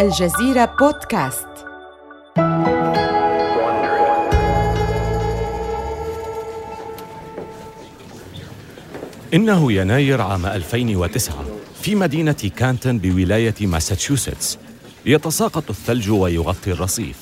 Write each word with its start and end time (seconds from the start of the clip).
الجزيرة 0.00 0.64
بودكاست. 0.64 1.46
إنه 9.34 9.72
يناير 9.72 10.20
عام 10.20 10.46
2009 10.46 11.44
في 11.82 11.94
مدينة 11.94 12.50
كانتون 12.56 12.98
بولاية 12.98 13.54
ماساتشوستس. 13.60 14.58
يتساقط 15.06 15.70
الثلج 15.70 16.10
ويغطي 16.10 16.72
الرصيف. 16.72 17.16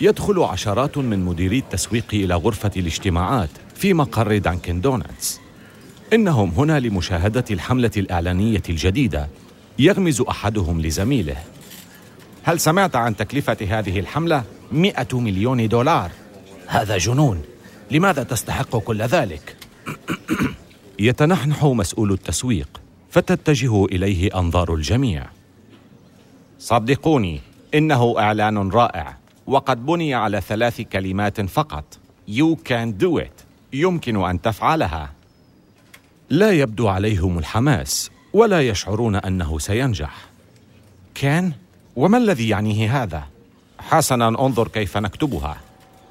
يدخل 0.00 0.42
عشرات 0.42 0.98
من 0.98 1.24
مديري 1.24 1.58
التسويق 1.58 2.06
إلى 2.12 2.34
غرفة 2.34 2.70
الاجتماعات 2.76 3.50
في 3.74 3.94
مقر 3.94 4.38
دانكن 4.38 4.80
دونتس 4.80 5.40
إنهم 6.12 6.50
هنا 6.50 6.80
لمشاهدة 6.80 7.44
الحملة 7.50 7.90
الإعلانية 7.96 8.62
الجديدة 8.68 9.28
يغمز 9.78 10.20
أحدهم 10.20 10.80
لزميله. 10.80 11.36
هل 12.46 12.60
سمعت 12.60 12.96
عن 12.96 13.16
تكلفة 13.16 13.56
هذه 13.68 14.00
الحملة؟ 14.00 14.44
مئة 14.72 15.20
مليون 15.20 15.68
دولار؟ 15.68 16.10
هذا 16.66 16.98
جنون. 16.98 17.42
لماذا 17.90 18.22
تستحق 18.22 18.76
كل 18.76 19.02
ذلك؟ 19.02 19.56
يتنحنح 20.98 21.64
مسؤول 21.64 22.12
التسويق 22.12 22.80
فتتجه 23.10 23.84
إليه 23.84 24.38
أنظار 24.38 24.74
الجميع. 24.74 25.26
صدقوني 26.58 27.40
إنه 27.74 28.14
إعلان 28.18 28.70
رائع 28.70 29.16
وقد 29.46 29.86
بني 29.86 30.14
على 30.14 30.40
ثلاث 30.40 30.80
كلمات 30.80 31.40
فقط. 31.40 31.98
You 32.28 32.56
can 32.68 33.04
do 33.04 33.18
it. 33.18 33.44
يمكن 33.72 34.24
أن 34.24 34.40
تفعلها. 34.40 35.12
لا 36.30 36.50
يبدو 36.50 36.88
عليهم 36.88 37.38
الحماس 37.38 38.10
ولا 38.32 38.60
يشعرون 38.60 39.16
أنه 39.16 39.58
سينجح. 39.58 40.28
kin 41.14 41.52
وما 41.96 42.18
الذي 42.18 42.48
يعنيه 42.48 43.02
هذا؟ 43.02 43.22
حسنا 43.78 44.28
انظر 44.28 44.68
كيف 44.68 44.96
نكتبها. 44.96 45.56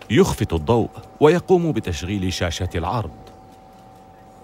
يخفت 0.09 0.53
الضوء 0.53 0.89
ويقوم 1.19 1.71
بتشغيل 1.71 2.33
شاشة 2.33 2.69
العرض. 2.75 3.11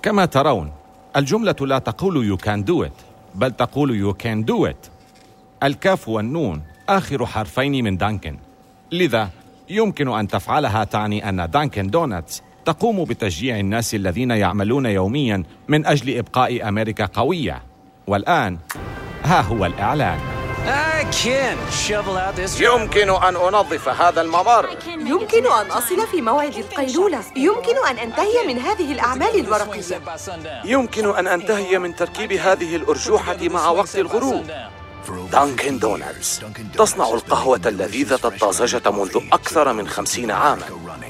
كما 0.01 0.25
ترون 0.25 0.71
الجملة 1.15 1.55
لا 1.61 1.79
تقول 1.79 2.25
you 2.25 2.37
can 2.37 2.63
do 2.63 2.83
it 2.83 2.91
بل 3.35 3.51
تقول 3.51 3.95
you 3.95 4.13
kin 4.13 4.45
do 4.45 4.65
it 4.65 4.87
الكاف 5.63 6.09
والنون 6.09 6.61
آخر 6.89 7.25
حرفين 7.25 7.83
من 7.83 7.97
دانكن. 7.97 8.37
لذا 8.91 9.29
يمكن 9.69 10.07
أن 10.07 10.27
تفعلها 10.27 10.83
تعني 10.83 11.29
أن 11.29 11.49
دانكن 11.49 11.87
دونتس 11.87 12.41
تقوم 12.65 13.03
بتشجيع 13.03 13.59
الناس 13.59 13.95
الذين 13.95 14.31
يعملون 14.31 14.85
يوميا 14.85 15.43
من 15.67 15.85
أجل 15.85 16.17
إبقاء 16.17 16.67
أمريكا 16.67 17.05
قوية. 17.05 17.61
والآن 18.07 18.57
ها 19.23 19.41
هو 19.41 19.65
الإعلان. 19.65 20.38
يمكن 22.59 23.09
أن 23.09 23.35
أنظف 23.35 23.89
هذا 23.89 24.21
الممر. 24.21 24.69
يمكن 24.87 25.45
أن 25.45 25.71
أصل 25.71 26.07
في 26.07 26.21
موعد 26.21 26.55
القيلولة. 26.55 27.21
يمكن 27.35 27.75
أن 27.89 27.97
أنتهي 27.97 28.47
من 28.47 28.59
هذه 28.59 28.91
الأعمال 28.91 29.39
الورقية. 29.39 30.01
يمكن 30.65 31.15
أن 31.15 31.27
أنتهي 31.27 31.79
من 31.79 31.95
تركيب 31.95 32.31
هذه 32.33 32.75
الأرجوحة 32.75 33.37
مع 33.41 33.69
وقت 33.69 33.95
الغروب. 33.95 34.51
دانكن 35.31 35.79
دونالدز 35.79 36.41
تصنع 36.77 37.09
القهوة 37.09 37.61
اللذيذة 37.65 38.19
الطازجة 38.25 38.91
منذ 38.91 39.19
أكثر 39.33 39.73
من 39.73 39.87
خمسين 39.87 40.31
عاما. 40.31 40.65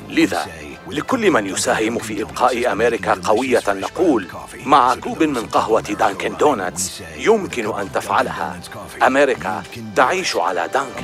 لذا 0.10 0.48
لكل 0.92 1.32
من 1.32 1.46
يساهم 1.46 1.98
في 1.98 2.22
إبقاء 2.22 2.72
أمريكا 2.72 3.14
قوية 3.14 3.64
نقول 3.68 4.28
مع 4.66 4.96
كوب 4.96 5.24
من 5.24 5.46
قهوة 5.46 5.82
دانكن 5.82 6.38
دونتس 6.38 7.04
يمكن 7.18 7.80
أن 7.80 7.92
تفعلها. 7.92 8.62
أمريكا 9.08 9.64
تعيش 9.96 10.36
على 10.36 10.70
دانكن. 10.74 11.04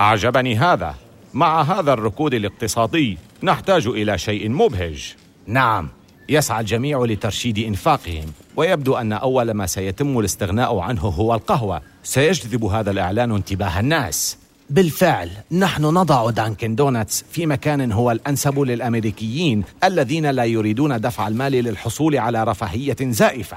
أعجبني 0.00 0.56
هذا. 0.56 0.94
مع 1.34 1.62
هذا 1.62 1.92
الركود 1.92 2.34
الاقتصادي 2.34 3.18
نحتاج 3.42 3.86
إلى 3.86 4.18
شيء 4.18 4.48
مبهج. 4.48 5.14
نعم 5.46 5.88
يسعى 6.28 6.60
الجميع 6.60 7.04
لترشيد 7.04 7.58
إنفاقهم 7.58 8.32
ويبدو 8.56 8.94
أن 8.94 9.12
أول 9.12 9.50
ما 9.50 9.66
سيتم 9.66 10.18
الاستغناء 10.18 10.78
عنه 10.78 11.00
هو 11.00 11.34
القهوة. 11.34 11.82
سيجذب 12.02 12.64
هذا 12.64 12.90
الإعلان 12.90 13.32
انتباه 13.32 13.80
الناس. 13.80 14.41
بالفعل 14.72 15.30
نحن 15.50 15.84
نضع 15.84 16.30
دانكن 16.30 16.74
دونتس 16.74 17.24
في 17.30 17.46
مكان 17.46 17.92
هو 17.92 18.10
الأنسب 18.10 18.58
للأمريكيين 18.58 19.64
الذين 19.84 20.26
لا 20.26 20.44
يريدون 20.44 21.00
دفع 21.00 21.28
المال 21.28 21.52
للحصول 21.52 22.16
على 22.16 22.44
رفاهية 22.44 22.96
زائفة. 23.00 23.56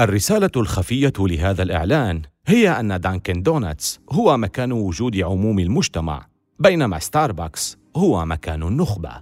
الرسالة 0.00 0.50
الخفية 0.56 1.12
لهذا 1.18 1.62
الإعلان 1.62 2.22
هي 2.46 2.68
أن 2.68 3.00
دانكن 3.00 3.42
دونتس 3.42 4.00
هو 4.10 4.36
مكان 4.36 4.72
وجود 4.72 5.16
عموم 5.16 5.58
المجتمع 5.58 6.26
بينما 6.58 6.98
ستاربكس 6.98 7.78
هو 7.96 8.24
مكان 8.24 8.62
النخبة. 8.62 9.12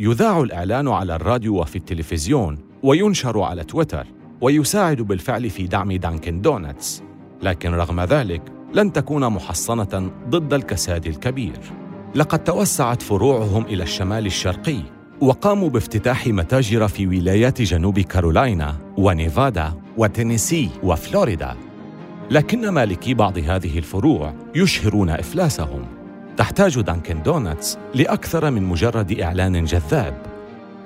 يذاع 0.00 0.40
الإعلان 0.40 0.88
على 0.88 1.16
الراديو 1.16 1.60
وفي 1.60 1.76
التلفزيون 1.76 2.58
وينشر 2.82 3.40
على 3.42 3.64
تويتر 3.64 4.06
ويساعد 4.40 4.96
بالفعل 5.02 5.50
في 5.50 5.66
دعم 5.66 5.92
دانكن 5.92 6.40
دونتس 6.40 7.02
لكن 7.42 7.70
رغم 7.70 8.00
ذلك 8.00 8.42
لن 8.74 8.92
تكون 8.92 9.28
محصنة 9.28 10.10
ضد 10.28 10.54
الكساد 10.54 11.06
الكبير. 11.06 11.58
لقد 12.14 12.44
توسعت 12.44 13.02
فروعهم 13.02 13.64
إلى 13.64 13.82
الشمال 13.82 14.26
الشرقي 14.26 14.78
وقاموا 15.20 15.68
بافتتاح 15.68 16.26
متاجر 16.26 16.88
في 16.88 17.06
ولايات 17.06 17.62
جنوب 17.62 18.00
كارولاينا 18.00 18.76
ونيفادا 18.98 19.72
وتينيسي 19.96 20.70
وفلوريدا. 20.82 21.56
لكن 22.30 22.68
مالكي 22.68 23.14
بعض 23.14 23.38
هذه 23.38 23.78
الفروع 23.78 24.34
يشهرون 24.54 25.10
إفلاسهم. 25.10 25.86
تحتاج 26.36 26.80
دانكن 26.80 27.22
دونتس 27.22 27.78
لأكثر 27.94 28.50
من 28.50 28.62
مجرد 28.62 29.20
إعلان 29.20 29.64
جذاب. 29.64 30.22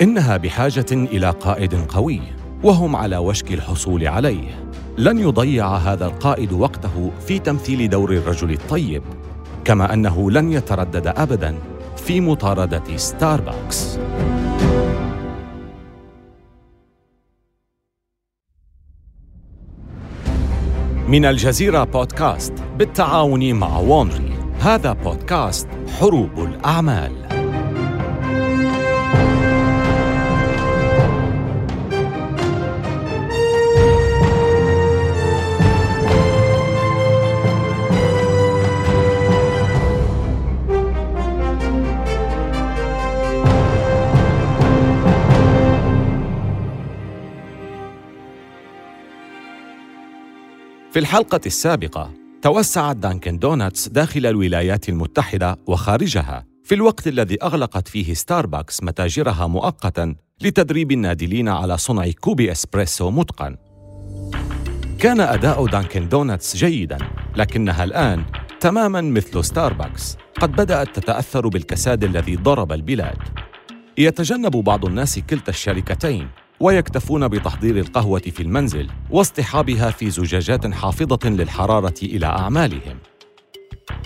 إنها 0.03 0.37
بحاجة 0.37 0.87
إلى 0.93 1.31
قائد 1.31 1.75
قوي 1.75 2.21
وهم 2.63 2.97
على 2.97 3.17
وشك 3.17 3.53
الحصول 3.53 4.09
عليه. 4.09 4.69
لن 4.99 5.19
يضيع 5.19 5.77
هذا 5.77 6.07
القائد 6.07 6.53
وقته 6.53 7.11
في 7.27 7.39
تمثيل 7.39 7.91
دور 7.91 8.13
الرجل 8.13 8.51
الطيب 8.51 9.03
كما 9.65 9.95
أنه 9.95 10.31
لن 10.31 10.53
يتردد 10.53 11.07
ابدا 11.07 11.55
في 11.97 12.21
مطاردة 12.21 12.97
ستاربكس. 12.97 13.99
من 21.09 21.25
الجزيرة 21.25 21.85
بودكاست 21.85 22.53
بالتعاون 22.79 23.53
مع 23.55 23.79
وونري 23.79 24.33
هذا 24.61 24.93
بودكاست 24.93 25.69
حروب 26.01 26.39
الأعمال. 26.39 27.28
في 50.99 51.03
الحلقة 51.03 51.41
السابقة 51.47 52.13
توسعت 52.43 52.97
دانكن 52.97 53.39
دونتس 53.39 53.89
داخل 53.89 54.27
الولايات 54.27 54.89
المتحدة 54.89 55.57
وخارجها. 55.67 56.45
في 56.65 56.75
الوقت 56.75 57.09
الذي 57.09 57.43
أغلقت 57.43 57.89
فيه 57.89 58.15
ستاربكس 58.15 58.83
متاجرها 58.83 59.47
مؤقتا 59.47 60.15
لتدريب 60.41 60.93
النادلين 60.93 61.49
على 61.49 61.79
صنع 61.79 62.11
كوب 62.11 62.41
إسبريسو 62.41 63.11
متقن. 63.11 63.57
كان 64.99 65.21
أداء 65.21 65.67
دانكن 65.67 66.09
دونتس 66.09 66.57
جيدا 66.57 66.99
لكنها 67.37 67.85
الآن 67.85 68.25
تماما 68.61 69.01
مثل 69.01 69.45
ستاربكس. 69.45 70.17
قد 70.41 70.53
بدأت 70.53 70.97
تتأثر 70.97 71.49
بالكساد 71.49 72.05
الذي 72.05 72.37
ضرب 72.37 72.73
البلاد. 72.73 73.19
يتجنب 73.99 74.57
بعض 74.57 74.85
الناس 74.85 75.19
كلتا 75.19 75.51
الشركتين. 75.51 76.29
ويكتفون 76.61 77.29
بتحضير 77.29 77.79
القهوة 77.79 78.21
في 78.21 78.43
المنزل 78.43 78.91
واصطحابها 79.11 79.91
في 79.91 80.11
زجاجات 80.11 80.75
حافظة 80.75 81.29
للحرارة 81.29 81.95
إلى 82.03 82.27
أعمالهم. 82.27 82.99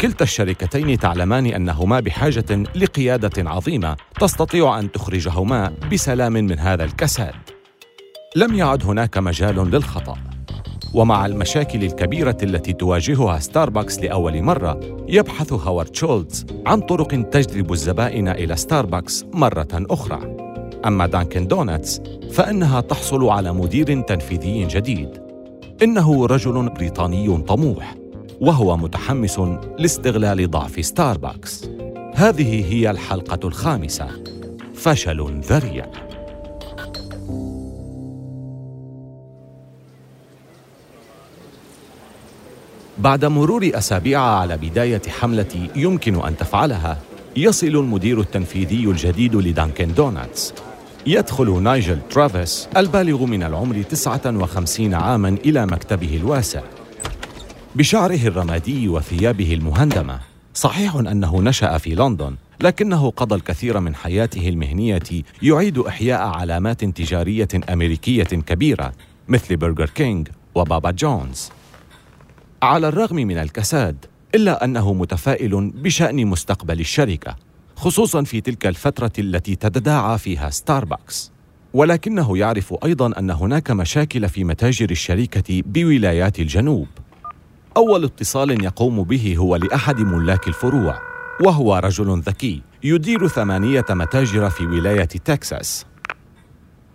كلتا 0.01 0.25
الشركتين 0.25 0.99
تعلمان 0.99 1.47
أنهما 1.47 2.01
بحاجة 2.01 2.57
لقيادة 2.75 3.51
عظيمة 3.51 3.97
تستطيع 4.21 4.79
أن 4.79 4.93
تخرجهما 4.93 5.73
بسلام 5.93 6.33
من 6.33 6.59
هذا 6.59 6.85
الكساد. 6.85 7.35
لم 8.37 8.55
يعد 8.55 8.85
هناك 8.85 9.19
مجال 9.19 9.71
للخطأ. 9.71 10.19
ومع 10.95 11.27
المشاكل 11.27 11.85
الكبيرة 11.85 12.37
التي 12.43 12.73
تواجهها 12.73 13.39
ستاربكس 13.39 13.99
لأول 13.99 14.43
مرة، 14.43 14.81
يبحث 15.09 15.53
هوارد 15.53 15.95
شولتز 15.95 16.47
عن 16.67 16.81
طرق 16.81 17.09
تجذب 17.31 17.73
الزبائن 17.73 18.29
إلى 18.29 18.57
ستاربكس 18.57 19.25
مرة 19.33 19.69
أخرى. 19.73 20.42
أما 20.87 21.07
دانكن 21.07 21.47
دونتس 21.47 22.01
فإنها 22.33 22.81
تحصل 22.81 23.29
على 23.29 23.53
مدير 23.53 24.01
تنفيذي 24.01 24.67
جديد. 24.67 25.09
إنه 25.83 26.27
رجل 26.27 26.69
بريطاني 26.69 27.43
طموح 27.43 27.95
وهو 28.41 28.77
متحمس 28.77 29.41
لاستغلال 29.79 30.51
ضعف 30.51 30.85
ستاربكس 30.85 31.69
هذه 32.15 32.73
هي 32.73 32.91
الحلقة 32.91 33.49
الخامسة. 33.49 34.09
فشل 34.75 35.41
ذريع. 35.41 35.87
بعد 42.99 43.25
مرور 43.25 43.71
أسابيع 43.75 44.21
على 44.21 44.57
بداية 44.57 45.03
حملة 45.09 45.69
يمكن 45.77 46.15
أن 46.15 46.37
تفعلها 46.37 46.99
يصل 47.37 47.67
المدير 47.67 48.21
التنفيذي 48.21 48.85
الجديد 48.85 49.37
لدانكن 49.37 49.95
دوناتس 49.95 50.55
يدخل 51.07 51.63
نايجل 51.63 51.99
ترافيس 52.11 52.69
البالغ 52.77 53.25
من 53.25 53.43
العمر 53.43 53.83
59 53.83 54.95
عاماً 54.95 55.29
إلى 55.29 55.67
مكتبه 55.67 56.17
الواسع. 56.17 56.61
بشعره 57.77 58.27
الرمادي 58.27 58.89
وثيابه 58.89 59.55
المهندمة. 59.55 60.21
صحيح 60.55 60.95
أنه 60.95 61.43
نشأ 61.43 61.79
في 61.79 61.95
لندن 61.95 62.37
لكنه 62.61 63.11
قضى 63.11 63.35
الكثير 63.35 63.81
من 63.81 63.95
حياته 63.95 64.49
المهنية 64.49 65.03
يعيد 65.43 65.79
إحياء 65.79 66.21
علامات 66.21 66.85
تجارية 66.85 67.49
أمريكية 67.73 68.23
كبيرة 68.23 68.93
مثل 69.29 69.57
برجر 69.57 69.91
كينج 69.91 70.29
وبابا 70.55 70.91
جونز. 70.91 71.51
على 72.63 72.89
الرغم 72.89 73.17
من 73.17 73.39
الكساد 73.39 73.97
إلا 74.35 74.65
أنه 74.65 74.93
متفائل 74.93 75.71
بشأن 75.75 76.27
مستقبل 76.27 76.81
الشركة. 76.81 77.37
خصوصا 77.83 78.23
في 78.23 78.41
تلك 78.41 78.67
الفترة 78.67 79.13
التي 79.19 79.57
تتداعى 79.57 80.19
فيها 80.19 80.51
ستاربكس 80.51 81.33
ولكنه 81.75 82.39
يعرف 82.39 82.75
أيضا 82.85 83.19
أن 83.19 83.31
هناك 83.31 83.71
مشاكل 83.71 84.29
في 84.29 84.45
متاجر 84.45 84.91
الشركة 84.91 85.63
بولايات 85.67 86.41
الجنوب. 86.41 86.87
أول 87.77 88.05
اتصال 88.05 88.65
يقوم 88.65 89.03
به 89.03 89.35
هو 89.39 89.57
لأحد 89.57 90.01
ملاك 90.01 90.49
الفروع 90.49 91.03
وهو 91.45 91.77
رجل 91.77 92.21
ذكي 92.21 92.63
يدير 92.85 93.29
ثمانية 93.29 93.85
متاجر 93.91 94.51
في 94.51 94.67
ولاية 94.67 95.05
تكساس. 95.05 95.87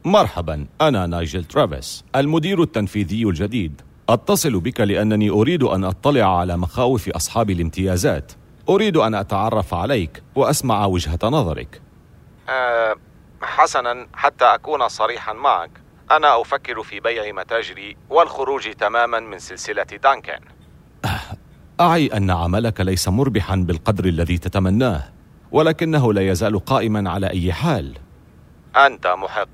مرحبا 0.05 0.65
أنا 0.81 1.07
نايجل 1.07 1.43
ترافيس 1.43 2.03
المدير 2.15 2.61
التنفيذي 2.61 3.23
الجديد. 3.23 3.81
أتصل 4.09 4.59
بك 4.59 4.81
لأنني 4.81 5.29
أريد 5.29 5.63
أن 5.63 5.83
أطلع 5.83 6.39
على 6.39 6.57
مخاوف 6.57 7.09
أصحاب 7.09 7.49
الامتيازات. 7.49 8.31
أريد 8.69 8.97
أن 8.97 9.15
أتعرف 9.15 9.73
عليك 9.73 10.23
وأسمع 10.35 10.85
وجهة 10.85 11.19
نظرك. 11.23 11.81
أه 12.49 12.95
حسنا 13.41 14.07
حتى 14.13 14.45
أكون 14.45 14.87
صريحا 14.87 15.33
معك. 15.33 15.71
أنا 16.11 16.41
أفكر 16.41 16.83
في 16.83 16.99
بيع 16.99 17.31
متاجري 17.31 17.97
والخروج 18.09 18.73
تماما 18.73 19.19
من 19.19 19.39
سلسلة 19.39 19.83
دانكن. 19.83 20.39
أعي 21.79 22.07
أن 22.07 22.31
عملك 22.31 22.81
ليس 22.81 23.07
مربحا 23.07 23.55
بالقدر 23.55 24.05
الذي 24.05 24.37
تتمناه 24.37 25.03
ولكنه 25.51 26.13
لا 26.13 26.21
يزال 26.21 26.65
قائما 26.65 27.09
على 27.09 27.29
أي 27.29 27.53
حال. 27.53 27.97
أنت 28.75 29.07
محق 29.07 29.49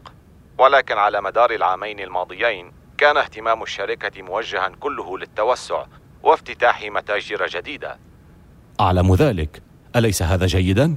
ولكن 0.58 0.98
على 0.98 1.22
مدار 1.22 1.52
العامين 1.52 2.00
الماضيين 2.00 2.72
كان 2.98 3.18
اهتمام 3.18 3.64
الشركة 3.64 4.22
موجها 4.22 4.72
كله 4.80 5.18
للتوسع 5.18 5.86
وافتتاح 6.24 6.84
متاجر 6.84 7.48
جديدة. 7.48 8.00
أعلم 8.80 9.16
ذلك 9.16 9.62
أليس 9.96 10.24
هذا 10.24 10.46
جيدا؟ 10.46 10.96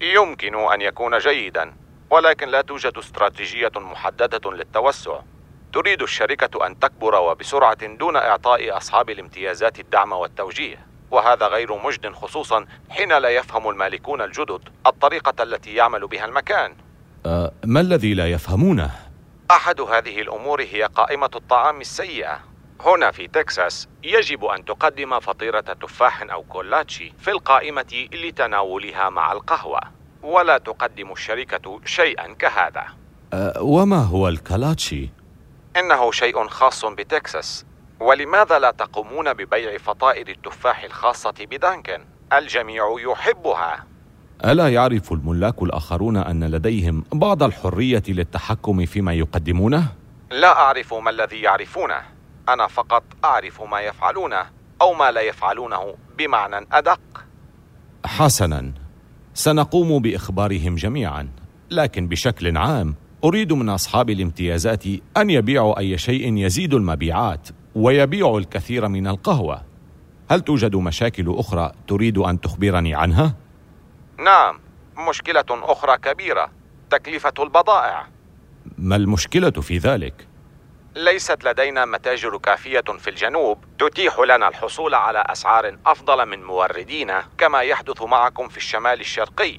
يمكن 0.00 0.54
أن 0.54 0.80
يكون 0.80 1.18
جيدا 1.18 1.72
ولكن 2.10 2.48
لا 2.48 2.60
توجد 2.60 2.98
استراتيجية 2.98 3.72
محددة 3.76 4.50
للتوسع 4.50 5.20
تريد 5.72 6.02
الشركة 6.02 6.66
أن 6.66 6.78
تكبر 6.78 7.14
وبسرعة 7.14 7.86
دون 7.86 8.16
إعطاء 8.16 8.76
أصحاب 8.76 9.10
الامتيازات 9.10 9.80
الدعم 9.80 10.12
والتوجيه 10.12 10.86
وهذا 11.10 11.46
غير 11.46 11.76
مجد 11.84 12.12
خصوصا 12.12 12.66
حين 12.90 13.18
لا 13.18 13.28
يفهم 13.28 13.68
المالكون 13.68 14.22
الجدد 14.22 14.60
الطريقة 14.86 15.42
التي 15.42 15.74
يعمل 15.74 16.06
بها 16.06 16.24
المكان 16.24 16.74
أه 17.26 17.52
ما 17.64 17.80
الذي 17.80 18.14
لا 18.14 18.26
يفهمونه؟ 18.26 18.90
أحد 19.50 19.80
هذه 19.80 20.20
الأمور 20.20 20.62
هي 20.62 20.82
قائمة 20.82 21.30
الطعام 21.34 21.80
السيئة 21.80 22.40
هنا 22.80 23.10
في 23.10 23.28
تكساس 23.28 23.88
يجب 24.04 24.44
أن 24.44 24.64
تقدم 24.64 25.20
فطيرة 25.20 25.60
تفاح 25.60 26.22
أو 26.32 26.42
كولاتشي 26.42 27.12
في 27.18 27.30
القائمة 27.30 28.08
لتناولها 28.12 29.10
مع 29.10 29.32
القهوة 29.32 29.80
ولا 30.22 30.58
تقدم 30.58 31.12
الشركة 31.12 31.80
شيئا 31.84 32.34
كهذا 32.34 32.84
أه 33.32 33.62
وما 33.62 34.02
هو 34.02 34.28
الكالاتشي؟ 34.28 35.08
إنه 35.76 36.10
شيء 36.12 36.48
خاص 36.48 36.84
بتكساس 36.84 37.66
ولماذا 38.00 38.58
لا 38.58 38.70
تقومون 38.70 39.32
ببيع 39.32 39.78
فطائر 39.78 40.28
التفاح 40.28 40.84
الخاصة 40.84 41.34
بدانكن؟ 41.40 42.04
الجميع 42.32 42.96
يحبها 42.98 43.84
ألا 44.44 44.68
يعرف 44.68 45.12
الملاك 45.12 45.62
الآخرون 45.62 46.16
أن 46.16 46.44
لديهم 46.44 47.04
بعض 47.12 47.42
الحرية 47.42 48.02
للتحكم 48.08 48.86
فيما 48.86 49.12
يقدمونه؟ 49.12 49.84
لا 50.30 50.58
أعرف 50.58 50.94
ما 50.94 51.10
الذي 51.10 51.42
يعرفونه 51.42 52.17
أنا 52.48 52.66
فقط 52.66 53.02
أعرف 53.24 53.62
ما 53.62 53.80
يفعلونه 53.80 54.46
أو 54.82 54.94
ما 54.94 55.10
لا 55.10 55.20
يفعلونه 55.20 55.94
بمعنى 56.18 56.66
أدق. 56.72 57.00
حسنا. 58.06 58.72
سنقوم 59.34 60.02
بإخبارهم 60.02 60.74
جميعا. 60.74 61.28
لكن 61.70 62.08
بشكل 62.08 62.56
عام 62.56 62.94
أريد 63.24 63.52
من 63.52 63.68
أصحاب 63.68 64.10
الامتيازات 64.10 64.86
أن 65.16 65.30
يبيعوا 65.30 65.78
أي 65.78 65.98
شيء 65.98 66.36
يزيد 66.36 66.74
المبيعات 66.74 67.48
ويبيعوا 67.74 68.40
الكثير 68.40 68.88
من 68.88 69.06
القهوة. 69.06 69.62
هل 70.30 70.40
توجد 70.40 70.76
مشاكل 70.76 71.34
أخرى 71.38 71.72
تريد 71.88 72.18
أن 72.18 72.40
تخبرني 72.40 72.94
عنها؟ 72.94 73.34
نعم 74.18 74.60
مشكلة 75.08 75.44
أخرى 75.50 75.98
كبيرة 75.98 76.50
تكلفة 76.90 77.32
البضائع. 77.38 78.06
ما 78.78 78.96
المشكلة 78.96 79.50
في 79.50 79.78
ذلك؟ 79.78 80.26
ليست 80.98 81.44
لدينا 81.44 81.84
متاجر 81.84 82.38
كافية 82.38 82.84
في 82.98 83.10
الجنوب 83.10 83.58
تتيح 83.78 84.18
لنا 84.20 84.48
الحصول 84.48 84.94
على 84.94 85.24
أسعار 85.26 85.78
أفضل 85.86 86.26
من 86.26 86.44
موردينا 86.44 87.24
كما 87.38 87.60
يحدث 87.60 88.02
معكم 88.02 88.48
في 88.48 88.56
الشمال 88.56 89.00
الشرقي. 89.00 89.58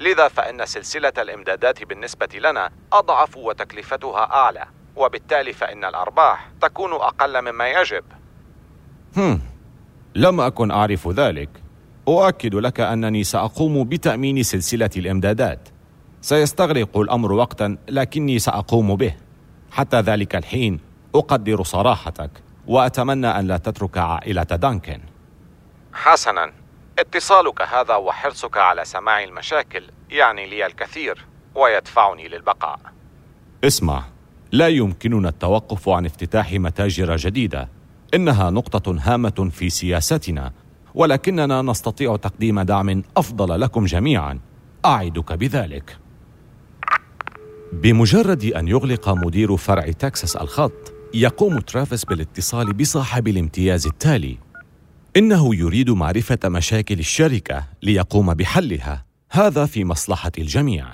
لذا 0.00 0.28
فإن 0.28 0.66
سلسلة 0.66 1.12
الإمدادات 1.18 1.84
بالنسبة 1.84 2.28
لنا 2.34 2.70
أضعف 2.92 3.36
وتكلفتها 3.36 4.24
أعلى 4.34 4.64
وبالتالي 4.96 5.52
فإن 5.52 5.84
الأرباح 5.84 6.50
تكون 6.60 6.92
أقل 6.92 7.42
مما 7.42 7.68
يجب. 7.68 8.04
هم. 9.16 9.40
لم 10.14 10.40
أكن 10.40 10.70
أعرف 10.70 11.08
ذلك. 11.08 11.48
أؤكد 12.08 12.54
لك 12.54 12.80
أنني 12.80 13.24
سأقوم 13.24 13.84
بتأمين 13.84 14.42
سلسلة 14.42 14.90
الإمدادات. 14.96 15.68
سيستغرق 16.20 16.98
الأمر 16.98 17.32
وقتا 17.32 17.76
لكني 17.88 18.38
سأقوم 18.38 18.96
به. 18.96 19.27
حتى 19.78 20.00
ذلك 20.00 20.36
الحين 20.36 20.80
أقدر 21.14 21.62
صراحتك 21.62 22.30
وأتمنى 22.66 23.26
أن 23.26 23.46
لا 23.46 23.56
تترك 23.56 23.98
عائلة 23.98 24.42
دانكن. 24.42 25.00
حسنا. 25.92 26.52
اتصالك 26.98 27.62
هذا 27.62 27.96
وحرصك 27.96 28.56
على 28.56 28.84
سماع 28.84 29.24
المشاكل 29.24 29.82
يعني 30.10 30.46
لي 30.46 30.66
الكثير 30.66 31.24
ويدفعني 31.54 32.28
للبقاء. 32.28 32.80
اسمع 33.64 34.04
لا 34.52 34.68
يمكننا 34.68 35.28
التوقف 35.28 35.88
عن 35.88 36.06
افتتاح 36.06 36.52
متاجر 36.52 37.16
جديدة. 37.16 37.68
إنها 38.14 38.50
نقطة 38.50 38.96
هامة 39.00 39.50
في 39.52 39.70
سياستنا 39.70 40.52
ولكننا 40.94 41.62
نستطيع 41.62 42.16
تقديم 42.16 42.60
دعم 42.60 43.02
أفضل 43.16 43.60
لكم 43.60 43.84
جميعا. 43.84 44.38
أعدك 44.84 45.32
بذلك. 45.32 45.98
بمجرد 47.72 48.44
أن 48.44 48.68
يغلق 48.68 49.08
مدير 49.08 49.56
فرع 49.56 49.90
تكساس 49.90 50.36
الخط 50.36 50.92
يقوم 51.14 51.58
ترافيس 51.58 52.04
بالاتصال 52.04 52.72
بصاحب 52.72 53.28
الامتياز 53.28 53.86
التالي. 53.86 54.38
إنه 55.16 55.54
يريد 55.54 55.90
معرفة 55.90 56.38
مشاكل 56.44 56.98
الشركة 56.98 57.64
ليقوم 57.82 58.34
بحلها 58.34 59.04
هذا 59.30 59.66
في 59.66 59.84
مصلحة 59.84 60.32
الجميع. 60.38 60.86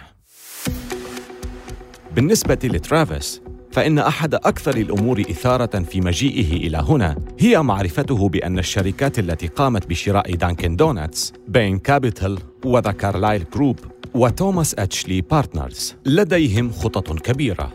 بالنسبة 2.14 2.58
لترافيس 2.64 3.42
فإن 3.72 3.98
أحد 3.98 4.34
أكثر 4.34 4.76
الأمور 4.76 5.20
إثارة 5.20 5.82
في 5.82 6.00
مجيئه 6.00 6.66
إلى 6.66 6.78
هنا 6.78 7.16
هي 7.38 7.62
معرفته 7.62 8.28
بأن 8.28 8.58
الشركات 8.58 9.18
التي 9.18 9.46
قامت 9.46 9.86
بشراء 9.86 10.34
دانكن 10.34 10.76
دونتس 10.76 11.32
Bain 11.48 11.78
Capital 11.78 12.38
و 12.64 12.71
The 12.71 12.92
Carlyle 12.92 13.44
Group 13.54 13.78
و 14.14 14.23
Thomas 14.23 14.74
H. 14.74 14.93
Lee 14.93 15.20
Partners 15.20 15.94
لديهم 16.06 16.72
خطط 16.72 17.18
كبيرة 17.20 17.72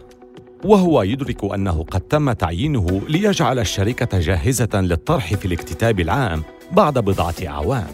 وهو 0.66 1.02
يدرك 1.02 1.54
أنه 1.54 1.84
قد 1.84 2.02
تم 2.02 2.32
تعيينه 2.32 3.02
ليجعل 3.08 3.60
الشركة 3.60 4.20
جاهزة 4.20 4.70
للطرح 4.74 5.34
في 5.34 5.46
الاكتتاب 5.46 6.00
العام 6.00 6.44
بعد 6.72 7.00
بضعة 7.00 7.36
أعوام 7.48 7.88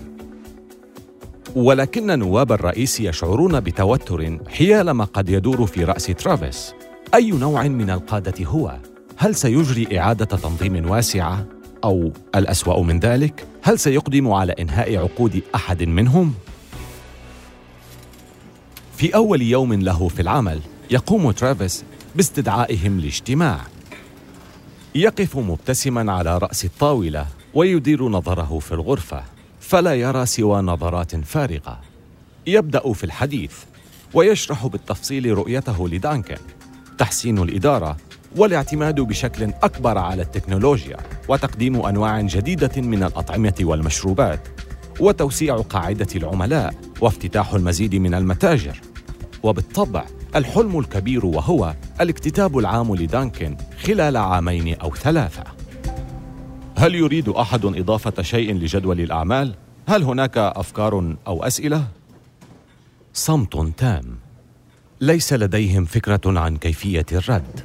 ولكن 1.55 2.19
نواب 2.19 2.51
الرئيس 2.51 2.99
يشعرون 2.99 3.59
بتوتر 3.59 4.39
حيال 4.47 4.91
ما 4.91 5.03
قد 5.03 5.29
يدور 5.29 5.65
في 5.65 5.83
رأس 5.83 6.05
ترافيس 6.05 6.73
أي 7.13 7.31
نوع 7.31 7.63
من 7.63 7.89
القادة 7.89 8.45
هو؟ 8.45 8.77
هل 9.17 9.35
سيجري 9.35 9.99
إعادة 9.99 10.25
تنظيم 10.25 10.89
واسعة 10.89 11.45
أو 11.83 12.11
الأسوأ 12.35 12.83
من 12.83 12.99
ذلك؟ 12.99 13.47
هل 13.61 13.79
سيقدم 13.79 14.31
على 14.31 14.51
إنهاء 14.59 14.97
عقود 14.97 15.41
أحد 15.55 15.83
منهم؟ 15.83 16.33
في 18.97 19.15
أول 19.15 19.41
يوم 19.41 19.73
له 19.73 20.07
في 20.07 20.21
العمل 20.21 20.59
يقوم 20.91 21.31
ترافيس 21.31 21.83
باستدعائهم 22.15 22.99
لاجتماع. 22.99 23.59
يقف 24.95 25.37
مبتسما 25.37 26.11
على 26.11 26.37
رأس 26.37 26.65
الطاولة 26.65 27.27
ويدير 27.53 28.09
نظره 28.09 28.59
في 28.59 28.71
الغرفة 28.71 29.23
فلا 29.59 29.93
يرى 29.93 30.25
سوى 30.25 30.61
نظرات 30.61 31.15
فارغة. 31.15 31.79
يبدأ 32.47 32.93
في 32.93 33.03
الحديث 33.03 33.53
ويشرح 34.13 34.67
بالتفصيل 34.67 35.37
رؤيته 35.37 35.89
لدانكن 35.89 36.37
تحسين 36.97 37.37
الإدارة 37.37 37.97
والاعتماد 38.35 38.99
بشكل 38.99 39.43
أكبر 39.63 39.97
على 39.97 40.21
التكنولوجيا 40.21 40.97
وتقديم 41.29 41.85
أنواع 41.85 42.21
جديدة 42.21 42.81
من 42.81 43.03
الأطعمة 43.03 43.55
والمشروبات 43.61 44.47
وتوسيع 44.99 45.57
قاعدة 45.57 46.07
العملاء. 46.15 46.84
وافتتاح 47.01 47.53
المزيد 47.53 47.95
من 47.95 48.13
المتاجر. 48.13 48.81
وبالطبع 49.43 50.05
الحلم 50.35 50.79
الكبير 50.79 51.25
وهو 51.25 51.73
الاكتتاب 52.01 52.57
العام 52.57 52.95
لدانكن 52.95 53.57
خلال 53.83 54.17
عامين 54.17 54.75
أو 54.75 54.95
ثلاثة. 54.95 55.43
هل 56.77 56.95
يريد 56.95 57.29
أحد 57.29 57.65
إضافة 57.65 58.21
شيء 58.21 58.53
لجدول 58.53 59.01
الأعمال؟ 59.01 59.55
هل 59.87 60.03
هناك 60.03 60.37
أفكار 60.37 61.15
أو 61.27 61.43
أسئلة؟ 61.43 61.87
صمت 63.13 63.73
تام. 63.77 64.17
ليس 65.01 65.33
لديهم 65.33 65.85
فكرة 65.85 66.39
عن 66.39 66.57
كيفية 66.57 67.05
الرد. 67.11 67.59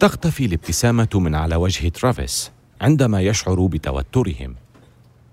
تختفي 0.00 0.44
الابتسامة 0.44 1.08
من 1.14 1.34
على 1.34 1.56
وجه 1.56 1.88
ترافيس 1.88 2.50
عندما 2.80 3.20
يشعر 3.20 3.66
بتوترهم. 3.66 4.54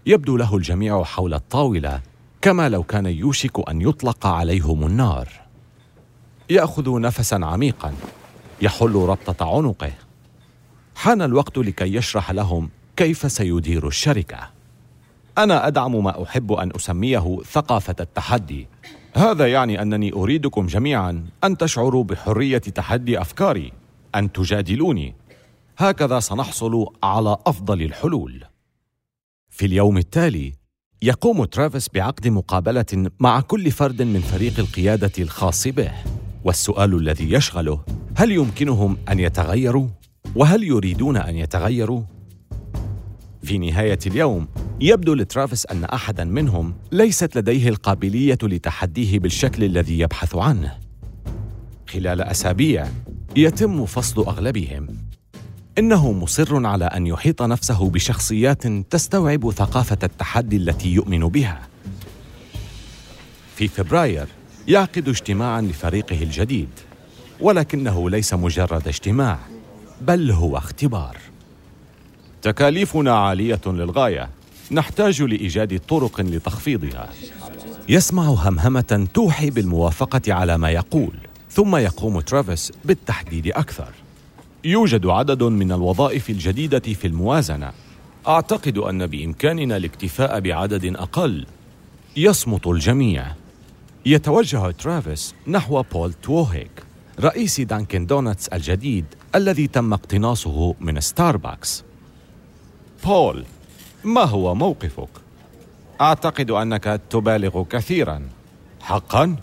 يبدو 0.05 0.37
له 0.37 0.55
الجميع 0.55 1.03
حول 1.03 1.33
الطاولة 1.33 2.01
كما 2.45 2.69
لو 2.69 2.83
كان 2.83 3.05
يوشك 3.05 3.69
أن 3.69 3.81
يطلق 3.81 4.27
عليهم 4.27 4.85
النار. 4.85 5.27
يأخذ 6.49 6.99
نفسا 6.99 7.39
عميقا 7.43 7.93
يحل 8.61 8.95
ربطة 8.95 9.57
عنقه. 9.57 9.91
حان 10.95 11.21
الوقت 11.21 11.57
لكي 11.57 11.95
يشرح 11.95 12.31
لهم 12.31 12.69
كيف 12.95 13.31
سيدير 13.31 13.87
الشركة. 13.87 14.49
أنا 15.37 15.67
أدعم 15.67 16.03
ما 16.03 16.23
أحب 16.23 16.51
أن 16.51 16.71
أسميه 16.75 17.37
ثقافة 17.51 17.95
التحدي. 17.99 18.67
هذا 19.15 19.47
يعني 19.47 19.81
أنني 19.81 20.13
أريدكم 20.13 20.65
جميعا 20.65 21.25
أن 21.43 21.57
تشعروا 21.57 22.03
بحرية 22.03 22.57
تحدي 22.57 23.21
أفكاري 23.21 23.71
أن 24.15 24.31
تجادلوني. 24.31 25.15
هكذا 25.77 26.19
سنحصل 26.19 26.87
على 27.03 27.37
أفضل 27.45 27.81
الحلول. 27.81 28.43
في 29.49 29.65
اليوم 29.65 29.97
التالي 29.97 30.64
يقوم 31.01 31.45
ترافيس 31.45 31.89
بعقد 31.93 32.27
مقابلة 32.27 33.09
مع 33.19 33.41
كل 33.41 33.71
فرد 33.71 34.01
من 34.01 34.19
فريق 34.19 34.59
القيادة 34.59 35.11
الخاص 35.19 35.67
به. 35.67 35.91
والسؤال 36.43 36.93
الذي 36.93 37.33
يشغله 37.33 37.85
هل 38.15 38.31
يمكنهم 38.31 38.97
أن 39.09 39.19
يتغيروا؟ 39.19 39.87
وهل 40.35 40.63
يريدون 40.63 41.17
أن 41.17 41.35
يتغيروا؟ 41.35 42.03
في 43.43 43.57
نهاية 43.57 43.99
اليوم 44.07 44.47
يبدو 44.81 45.13
لترافيس 45.13 45.65
أن 45.65 45.83
أحدا 45.83 46.23
منهم 46.23 46.73
ليست 46.91 47.37
لديه 47.37 47.69
القابلية 47.69 48.37
لتحديه 48.43 49.19
بالشكل 49.19 49.63
الذي 49.63 49.99
يبحث 49.99 50.35
عنه. 50.35 50.77
خلال 51.87 52.21
أسابيع 52.21 52.87
يتم 53.35 53.85
فصل 53.85 54.21
أغلبهم. 54.21 54.87
إنه 55.77 56.11
مصر 56.11 56.65
على 56.65 56.85
أن 56.85 57.07
يحيط 57.07 57.41
نفسه 57.41 57.89
بشخصيات 57.89 58.67
تستوعب 58.67 59.51
ثقافة 59.51 59.97
التحدي 60.03 60.57
التي 60.57 60.93
يؤمن 60.93 61.27
بها. 61.27 61.61
في 63.55 63.67
فبراير 63.67 64.27
يعقد 64.67 65.09
اجتماعا 65.09 65.61
لفريقه 65.61 66.23
الجديد 66.23 66.69
ولكنه 67.39 68.09
ليس 68.09 68.33
مجرد 68.33 68.87
اجتماع 68.87 69.39
بل 70.01 70.31
هو 70.31 70.57
اختبار. 70.57 71.17
تكاليفنا 72.41 73.17
عالية 73.17 73.61
للغاية 73.65 74.29
نحتاج 74.71 75.21
لإيجاد 75.21 75.79
طرق 75.79 76.21
لتخفيضها. 76.21 77.09
يسمع 77.89 78.23
همهمة 78.23 79.07
توحي 79.13 79.49
بالموافقة 79.49 80.33
على 80.33 80.57
ما 80.57 80.69
يقول 80.69 81.13
ثم 81.51 81.75
يقوم 81.75 82.19
ترافيس 82.19 82.71
بالتحديد 82.85 83.47
أكثر. 83.47 84.04
يوجد 84.65 85.05
عدد 85.05 85.43
من 85.43 85.71
الوظائف 85.71 86.29
الجديدة 86.29 86.79
في 86.79 87.07
الموازنة. 87.07 87.71
أعتقد 88.27 88.77
أن 88.77 89.07
بإمكاننا 89.07 89.77
الاكتفاء 89.77 90.39
بعدد 90.39 90.95
أقل. 90.95 91.45
يصمت 92.17 92.67
الجميع. 92.67 93.25
يتوجه 94.05 94.71
ترافيس 94.71 95.35
نحو 95.47 95.83
بول 95.91 96.13
توهيك 96.13 96.71
رئيس 97.19 97.61
دانكن 97.61 98.05
دونتس 98.05 98.47
الجديد 98.47 99.05
الذي 99.35 99.67
تم 99.67 99.93
اقتناصه 99.93 100.75
من 100.79 100.99
ستاربكس. 100.99 101.83
بول 103.03 103.45
ما 104.03 104.23
هو 104.23 104.55
موقفك؟ 104.55 105.09
أعتقد 106.01 106.51
أنك 106.51 107.01
تبالغ 107.09 107.63
كثيرا. 107.63 108.21
حقا؟ 108.81 109.35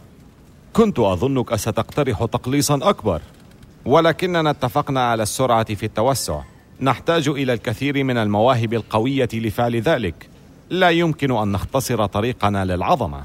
كنت 0.73 0.99
أظنك 0.99 1.57
ستقترح 1.57 2.25
تقليصا 2.25 2.79
أكبر. 2.83 3.21
ولكننا 3.85 4.51
اتفقنا 4.51 5.11
على 5.11 5.23
السرعة 5.23 5.75
في 5.75 5.87
التوسع. 5.87 6.41
نحتاج 6.81 7.29
إلى 7.29 7.53
الكثير 7.53 8.05
من 8.05 8.17
المواهب 8.17 8.75
القوية 8.75 9.29
لفعل 9.33 9.77
ذلك. 9.77 10.29
لا 10.71 10.91
يمكن 10.91 11.31
أن 11.31 11.53
نختصر 11.53 12.07
طريقنا 12.07 12.65
للعظمة. 12.65 13.23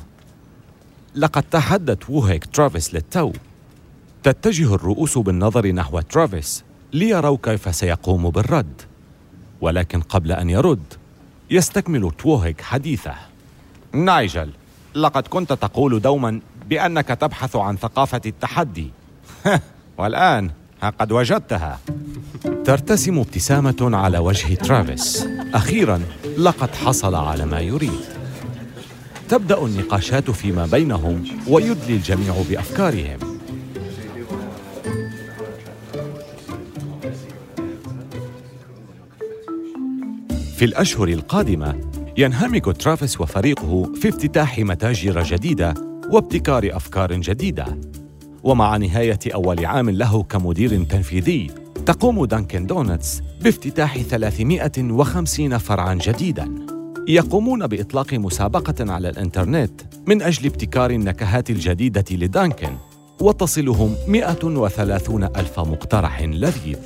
لقد 1.16 1.44
تحدى 1.44 2.10
توهيك 2.10 2.46
ترافيس 2.46 2.94
للتو. 2.94 3.32
تتجه 4.24 4.76
الرؤوس 4.76 5.18
بالنظر 5.18 5.68
نحو 5.68 6.00
ترافيس 6.00 6.64
ليروا 6.94 7.38
كيف 7.44 7.76
سيقوم 7.76 8.30
بالرد. 8.30 8.82
ولكن 9.62 10.02
قبل 10.02 10.32
أن 10.32 10.50
يرد 10.50 10.94
يستكمل 11.52 12.12
توهيك 12.12 12.62
حديثه. 12.62 13.16
نايجل 13.94 14.50
لقد 14.96 15.28
كنت 15.28 15.54
تقول 15.54 16.02
دوما 16.02 16.40
بأنك 16.70 17.08
تبحث 17.08 17.56
عن 17.56 17.78
ثقافة 17.78 18.22
التحدي. 18.26 18.92
والآن 19.98 20.50
ها 20.82 20.90
قد 20.90 21.12
وجدتها. 21.12 21.80
ترتسم 22.66 23.20
ابتسامة 23.20 23.76
على 23.82 24.18
وجه 24.18 24.54
ترافيس. 24.54 25.28
أخيرا 25.54 26.02
لقد 26.38 26.76
حصل 26.76 27.16
على 27.16 27.46
ما 27.46 27.60
يريد. 27.60 28.02
تبدأ 29.30 29.66
النقاشات 29.66 30.32
فيما 30.32 30.66
بينهم 30.66 31.24
ويدلي 31.48 31.96
الجميع 31.96 32.34
بأفكارهم. 32.50 33.18
في 40.58 40.66
الأشهر 40.66 41.08
القادمة 41.08 41.76
ينهمك 42.18 42.78
ترافيس 42.82 43.22
وفريقه 43.22 43.94
في 43.94 44.10
افتتاح 44.10 44.60
متاجر 44.60 45.24
جديدة 45.24 45.74
وابتكار 46.12 46.70
أفكار 46.74 47.14
جديدة. 47.14 47.78
ومع 48.44 48.78
نهاية 48.78 49.20
أول 49.34 49.66
عام 49.66 49.90
له 49.90 50.24
كمدير 50.24 50.84
تنفيذي 50.84 51.48
تقوم 51.86 52.26
دانكن 52.26 52.66
دونتس 52.66 53.22
بافتتاح 53.42 53.98
350 53.98 55.58
فرعا 55.58 55.94
جديدا. 55.94 56.56
يقومون 57.08 57.68
بإطلاق 57.68 58.14
مسابقة 58.14 58.92
على 58.94 59.10
الإنترنت 59.10 59.82
من 60.08 60.22
أجل 60.22 60.46
ابتكار 60.46 60.92
النكهات 60.92 61.50
الجديدة 61.50 62.06
لدانكن 62.12 62.70
وتصلهم 63.22 63.96
130 64.08 65.24
ألف 65.24 65.60
مقترح 65.60 66.22
لذيذ. 66.22 66.80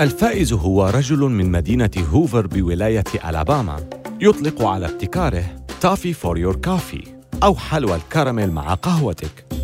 الفائز 0.00 0.52
هو 0.52 0.86
رجل 0.86 1.18
من 1.18 1.50
مدينة 1.50 1.90
هوفر 2.12 2.46
بولاية 2.46 3.04
ألاباما 3.28 3.76
يطلق 4.20 4.62
على 4.62 4.86
ابتكاره 4.86 5.44
Toffee 5.80 6.12
for 6.12 6.38
Your 6.38 6.56
Coffee 6.56 7.02
أو 7.42 7.54
حلوى 7.54 7.94
الكراميل 7.94 8.52
مع 8.52 8.74
قهوتك 8.74 9.59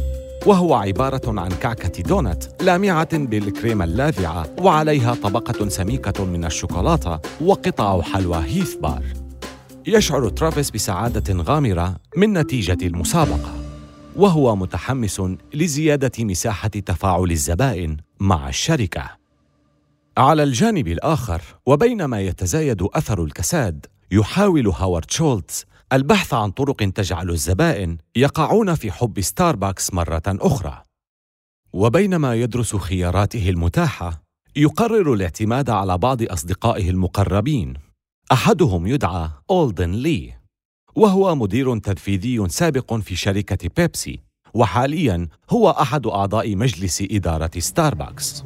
وهو 0.46 0.74
عبارة 0.74 1.40
عن 1.40 1.48
كعكة 1.48 2.02
دونت 2.02 2.62
لامعة 2.62 3.18
بالكريمة 3.18 3.84
اللاذعة 3.84 4.46
وعليها 4.58 5.14
طبقة 5.14 5.68
سميكة 5.68 6.24
من 6.24 6.44
الشوكولاتة 6.44 7.20
وقطع 7.40 8.02
حلوى 8.02 8.44
Heath 8.44 8.74
Bar. 8.74 9.02
يشعر 9.86 10.28
ترافيس 10.28 10.70
بسعادة 10.70 11.42
غامرة 11.42 11.96
من 12.16 12.32
نتيجة 12.32 12.86
المسابقة 12.86 13.54
وهو 14.16 14.56
متحمس 14.56 15.22
لزيادة 15.54 16.24
مساحة 16.24 16.68
تفاعل 16.68 17.30
الزبائن 17.30 17.96
مع 18.20 18.48
الشركة. 18.48 19.10
على 20.18 20.42
الجانب 20.42 20.88
الآخر 20.88 21.42
وبينما 21.66 22.20
يتزايد 22.20 22.82
أثر 22.82 23.24
الكساد 23.24 23.86
يحاول 24.10 24.68
هاورد 24.68 25.10
شولتز 25.10 25.64
البحث 25.92 26.34
عن 26.34 26.50
طرق 26.50 26.76
تجعل 26.76 27.30
الزبائن 27.30 27.98
يقعون 28.16 28.74
في 28.74 28.92
حب 28.92 29.20
ستاربكس 29.20 29.94
مرة 29.94 30.22
أخرى. 30.26 30.82
وبينما 31.72 32.34
يدرس 32.34 32.76
خياراته 32.76 33.50
المتاحة 33.50 34.22
يقرر 34.56 35.12
الاعتماد 35.12 35.70
على 35.70 35.98
بعض 35.98 36.22
أصدقائه 36.22 36.90
المقربين. 36.90 37.74
أحدهم 38.32 38.86
يدعى 38.86 39.30
أولدن 39.50 39.90
لي 39.90 40.34
وهو 40.94 41.34
مدير 41.34 41.78
تنفيذي 41.78 42.48
سابق 42.48 42.94
في 42.94 43.16
شركة 43.16 43.68
بيبسي 43.76 44.20
وحاليا 44.54 45.28
هو 45.50 45.70
أحد 45.70 46.06
أعضاء 46.06 46.56
مجلس 46.56 47.02
إدارة 47.10 47.50
ستاربكس 47.58 48.44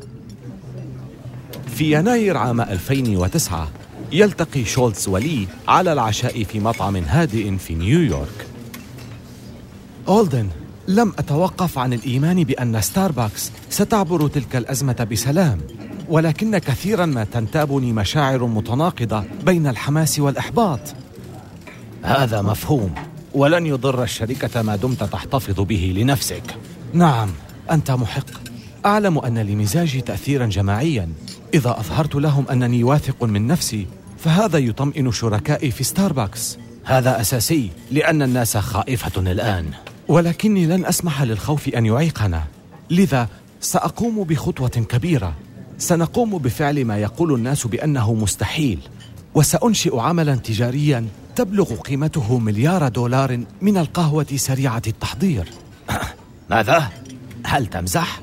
في 1.66 1.92
يناير 1.92 2.37
عام 2.37 2.61
2009 2.61 3.79
يلتقي 4.12 4.64
شولتز 4.64 5.09
ولي 5.09 5.47
على 5.69 5.93
العشاء 5.93 6.45
في 6.45 6.61
مطعم 6.61 6.97
هادئ 6.97 7.57
في 7.57 7.75
نيويورك 7.75 8.47
أولدن 10.09 10.49
لم 10.88 11.12
أتوقف 11.19 11.79
عن 11.79 11.93
الإيمان 11.93 12.45
بأن 12.45 12.81
ستاربكس 12.81 13.52
ستعبر 13.71 14.29
تلك 14.29 14.57
الأزمة 14.57 15.07
بسلام 15.11 15.61
ولكن 16.09 16.59
كثيرا 16.59 17.07
ما 17.07 17.25
تنتابني 17.25 17.93
مشاعر 17.93 18.47
متناقضة 18.47 19.25
بين 19.47 19.67
الحماس 19.67 20.19
والإحباط. 20.19 20.81
هذا 22.02 22.43
مفهوم 22.43 22.95
ولن 23.35 23.67
يضر 23.67 24.02
الشركة 24.02 24.62
ما 24.62 24.76
دمت 24.76 25.02
تحتفظ 25.02 25.61
به 25.61 25.95
لنفسك. 25.97 26.43
نعم 26.93 27.31
أنت 27.71 27.90
محق. 27.90 28.31
أعلم 28.87 29.19
أن 29.19 29.38
لمزاجي 29.38 30.00
تأثيرا 30.00 30.47
جماعيا 30.47 31.09
إذا 31.55 31.71
أظهرت 31.71 32.14
لهم 32.14 32.45
أنني 32.49 32.85
واثق 32.85 33.25
من 33.25 33.47
نفسي 33.47 33.87
فهذا 34.24 34.58
يطمئن 34.58 35.12
شركائي 35.12 35.70
في 35.70 35.84
ستاربكس. 35.84 36.58
هذا 36.84 37.20
أساسي 37.20 37.70
لأن 37.90 38.22
الناس 38.22 38.56
خائفة 38.56 39.20
الآن. 39.20 39.70
ولكني 40.08 40.66
لن 40.66 40.86
أسمح 40.86 41.22
للخوف 41.22 41.68
أن 41.68 41.86
يعيقنا. 41.86 42.44
لذا 42.90 43.28
سأقوم 43.60 44.24
بخطوة 44.24 44.68
كبيرة. 44.68 45.34
سنقوم 45.78 46.38
بفعل 46.38 46.84
ما 46.84 46.98
يقول 46.98 47.34
الناس 47.34 47.66
بأنه 47.66 48.14
مستحيل. 48.14 48.78
وسأنشئ 49.34 49.98
عملا 49.98 50.34
تجاريا 50.34 51.06
تبلغ 51.36 51.74
قيمته 51.74 52.38
مليار 52.38 52.88
دولار 52.88 53.40
من 53.62 53.76
القهوة 53.76 54.26
سريعة 54.36 54.82
التحضير. 54.86 55.48
ماذا؟ 56.50 56.88
هل 57.44 57.66
تمزح؟ 57.66 58.20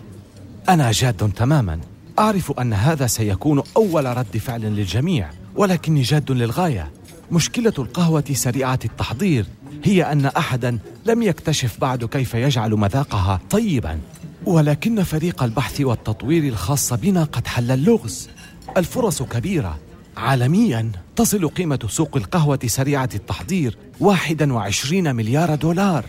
أنا 0.70 0.92
جاد 0.92 1.32
تماما. 1.36 1.80
أعرف 2.20 2.60
أن 2.60 2.74
هذا 2.74 3.08
سيكون 3.08 3.64
أول 3.78 4.18
رد 4.18 4.38
فعل 4.38 4.62
للجميع. 4.62 5.30
ولكني 5.58 6.02
جاد 6.02 6.32
للغاية. 6.32 6.92
مشكلة 7.32 7.74
القهوة 7.80 8.24
سريعة 8.34 8.80
التحضير. 8.86 9.46
هي 9.84 10.12
أن 10.12 10.26
أحدا 10.26 10.78
لم 11.06 11.24
يكتشف 11.24 11.78
بعد 11.82 12.06
كيف 12.06 12.34
يجعل 12.34 12.72
مذاقها 12.72 13.40
طيبا. 13.50 14.00
ولكن 14.46 15.04
فريق 15.04 15.44
البحث 15.44 15.82
والتطوير 15.82 16.44
الخاص 16.44 16.94
بنا 16.94 17.24
قد 17.24 17.48
حل 17.48 17.72
اللغز. 17.72 18.30
الفرص 18.78 19.24
كبيرة. 19.24 19.80
عالميا 20.18 20.92
تصل 21.16 21.48
قيمة 21.48 21.80
سوق 21.90 22.18
القهوة 22.18 22.60
سريعة 22.66 23.10
التحضير 23.16 23.78
21 24.00 25.16
مليار 25.16 25.56
دولار. 25.56 26.06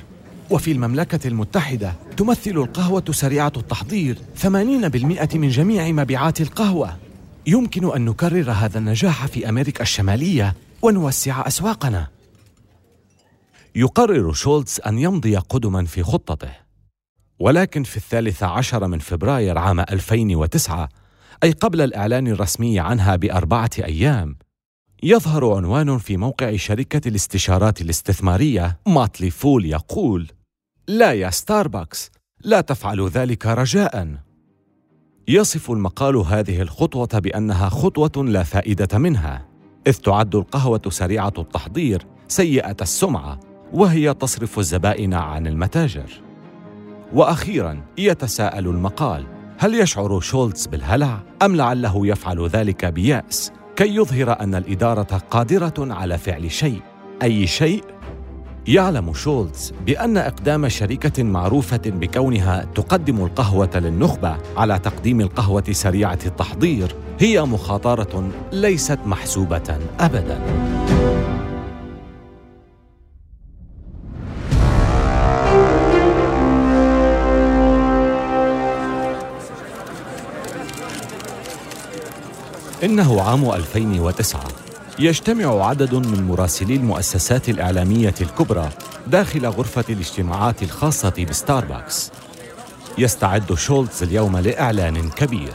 وفي 0.51 0.73
المملكة 0.73 1.29
المتحدة 1.29 1.93
تمثل 2.17 2.51
القهوة 2.51 3.05
سريعة 3.11 3.53
التحضير 3.57 4.19
80% 4.43 5.37
من 5.37 5.49
جميع 5.49 5.93
مبيعات 5.93 6.41
القهوة. 6.41 7.08
يمكن 7.49 7.95
أن 7.95 8.05
نكرر 8.05 8.51
هذا 8.51 8.79
النجاح 8.79 9.27
في 9.27 9.49
أمريكا 9.49 9.83
الشمالية 9.83 10.55
ونوسع 10.83 11.47
أسواقنا. 11.47 12.07
يقرر 13.75 14.33
شولتز 14.33 14.81
أن 14.87 14.99
يمضي 14.99 15.37
قدما 15.37 15.85
في 15.85 16.03
خطته. 16.03 16.51
ولكن 17.39 17.83
في 17.83 17.97
الثالث 17.97 18.43
عشر 18.43 18.87
من 18.87 18.99
فبراير 18.99 19.59
عام 19.59 19.81
2009 19.81 20.89
أي 21.45 21.53
قبل 21.53 21.81
الإعلان 21.81 22.27
الرسمي 22.27 22.81
عنها 22.81 23.17
بأربعة 23.17 23.71
أيام 23.79 24.37
يظهر 25.03 25.55
عنوان 25.55 25.99
في 25.99 26.17
موقع 26.17 26.57
شركة 26.57 27.09
الاستشارات 27.09 27.81
الاستثمارية 27.81 28.79
ماتلي 28.87 29.31
فول 29.31 29.67
يقول 29.67 30.29
لا 30.89 31.13
يا 31.13 31.31
ستاربكس 31.31 32.11
لا 32.45 32.61
تفعل 32.61 33.09
ذلك 33.09 33.47
رجاء. 33.47 34.28
يصف 35.29 35.71
المقال 35.71 36.17
هذه 36.17 36.63
الخطوة 36.63 37.19
بأنها 37.19 37.69
خطوة 37.69 38.25
لا 38.25 38.43
فائدة 38.43 38.99
منها 38.99 39.47
إذ 39.87 39.93
تعد 39.93 40.35
القهوة 40.35 40.81
سريعة 40.89 41.33
التحضير 41.39 42.07
سيئة 42.29 42.77
السمعة 42.81 43.41
وهي 43.73 44.15
تصرف 44.15 44.59
الزبائن 44.59 45.15
عن 45.15 45.47
المتاجر. 45.47 46.23
وأخيرا 47.13 47.81
يتساءل 47.99 48.67
المقال 48.67 49.27
هل 49.59 49.75
يشعر 49.75 50.21
شولتز 50.21 50.67
بالهلع؟ 50.67 51.21
أم 51.43 51.57
لعله 51.57 52.07
يفعل 52.07 52.49
ذلك 52.49 52.85
بيأس؟ 52.85 53.53
كي 53.77 53.95
يظهر 53.95 54.41
أن 54.41 54.55
الإدارة 54.55 55.23
قادرة 55.31 55.75
على 55.79 56.19
فعل 56.19 56.51
شيء 56.51 56.81
أي 57.23 57.47
شيء؟ 57.47 57.85
يعلم 58.69 59.15
شولتز 59.15 59.73
بأن 59.87 60.17
إقدام 60.17 60.69
شركة 60.69 61.23
معروفة 61.23 61.81
بكونها 61.87 62.67
تقدم 62.75 63.25
القهوة 63.25 63.71
للنخبة 63.75 64.37
على 64.57 64.79
تقديم 64.79 65.21
القهوة 65.21 65.65
سريعة 65.71 66.19
التحضير 66.27 66.95
هي 67.19 67.43
مخاطرة 67.43 68.31
ليست 68.53 68.99
محسوبة 69.07 69.79
ابدا. 70.01 70.41
إنه 82.85 83.23
عام 83.23 83.51
2009 83.51 84.68
يجتمع 85.01 85.67
عدد 85.67 85.95
من 85.95 86.27
مراسلي 86.27 86.77
المؤسسات 86.77 87.49
الإعلامية 87.49 88.15
الكبرى 88.21 88.71
داخل 89.07 89.47
غرفة 89.47 89.85
الاجتماعات 89.89 90.63
الخاصة 90.63 91.27
بستاربكس. 91.31 92.11
يستعد 92.99 93.55
شولتز 93.55 94.03
اليوم 94.03 94.37
لإعلان 94.37 95.11
كبير. 95.11 95.53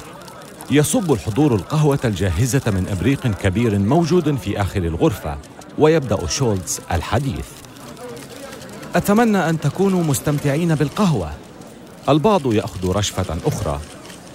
يصب 0.71 1.13
الحضور 1.13 1.55
القهوة 1.55 1.99
الجاهزة 2.05 2.61
من 2.67 2.87
إبريق 2.87 3.27
كبير 3.27 3.79
موجود 3.79 4.35
في 4.35 4.61
آخر 4.61 4.83
الغرفة 4.83 5.37
ويبدأ 5.77 6.27
شولتز 6.27 6.79
الحديث. 6.91 7.45
أتمنى 8.95 9.49
أن 9.49 9.59
تكونوا 9.59 10.03
مستمتعين 10.03 10.75
بالقهوة. 10.75 11.31
البعض 12.09 12.53
يأخذ 12.53 12.89
رشفة 12.89 13.37
أخرى 13.45 13.79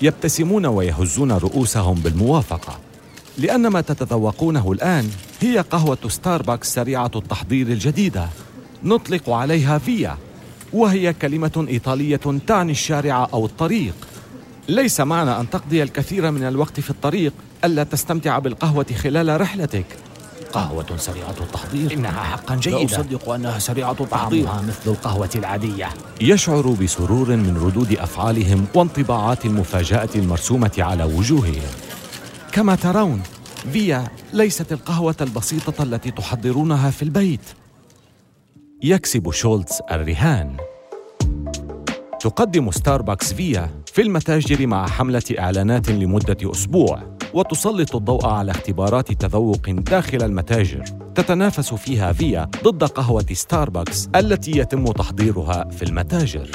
يبتسمون 0.03 0.67
ويهزون 0.67 1.33
رؤوسهم 1.33 1.95
بالموافقة. 1.95 2.88
لأن 3.39 3.67
ما 3.67 3.81
تتذوقونه 3.81 4.73
الآن 4.73 5.11
هي 5.41 5.59
قهوة 5.59 5.99
ستاربكس 6.09 6.75
سريعة 6.75 7.11
التحضير 7.17 7.67
الجديدة. 7.67 8.29
نطلق 8.85 9.31
عليها 9.31 9.79
فيا. 9.79 10.17
وهي 10.73 11.13
كلمة 11.13 11.67
إيطالية 11.69 12.21
تعني 12.47 12.73
الشارع 12.73 13.29
أو 13.33 13.47
الطريق. 13.47 13.95
ليس 14.69 15.01
معنى 15.01 15.41
أن 15.41 15.51
تقضي 15.51 15.83
الكثير 15.83 16.31
من 16.31 16.43
الوقت 16.43 16.81
في 16.81 16.91
الطريق 16.91 17.33
ألا 17.65 17.85
تستمتع 17.85 18.39
بالقهوة 18.39 18.87
خلال 19.03 19.41
رحلتك. 19.41 19.87
قهوة 20.53 20.97
سريعة 20.97 21.35
التحضير. 21.41 21.93
إنها 21.93 22.23
حقا 22.23 22.57
جيدة. 22.57 22.79
لا 22.79 22.85
أصدق 22.85 23.31
أنها 23.31 23.59
سريعة 23.59 23.97
التحضير. 24.01 24.45
طعمها 24.45 24.63
مثل 24.63 24.91
القهوة 24.91 25.31
العادية. 25.35 25.89
يشعر 26.21 26.69
بسرور 26.69 27.37
من 27.37 27.57
ردود 27.65 27.93
أفعالهم 27.93 28.67
وانطباعات 28.75 29.45
المفاجأة 29.45 30.09
المرسومة 30.15 30.73
على 30.79 31.05
وجوههم. 31.05 31.63
كما 32.59 32.75
ترون 32.75 33.23
فيا 33.73 34.09
ليست 34.33 34.73
القهوة 34.73 35.17
البسيطة 35.21 35.83
التي 35.83 36.11
تحضرونها 36.11 36.91
في 36.91 37.03
البيت. 37.03 37.41
يكسب 38.83 39.31
شولتز 39.31 39.81
الرهان. 39.91 40.57
تقدم 42.21 42.71
ستاربكس 42.71 43.33
فيا 43.33 43.71
في 43.87 44.03
المتاجر 44.03 44.67
مع 44.67 44.87
حملة 44.87 45.23
إعلانات 45.39 45.91
لمدة 45.91 46.51
أسبوع 46.51 47.17
وتسلط 47.35 47.97
الضوء 47.97 48.27
على 48.27 48.51
اختبارات 48.51 49.13
تذوق 49.13 49.71
داخل 49.71 50.23
المتاجر. 50.23 50.85
تتنافس 51.15 51.75
فيها 51.75 52.13
فيا 52.13 52.51
ضد 52.65 52.85
قهوة 52.85 53.27
ستاربكس 53.33 54.09
التي 54.17 54.59
يتم 54.59 54.85
تحضيرها 54.85 55.69
في 55.71 55.83
المتاجر. 55.83 56.51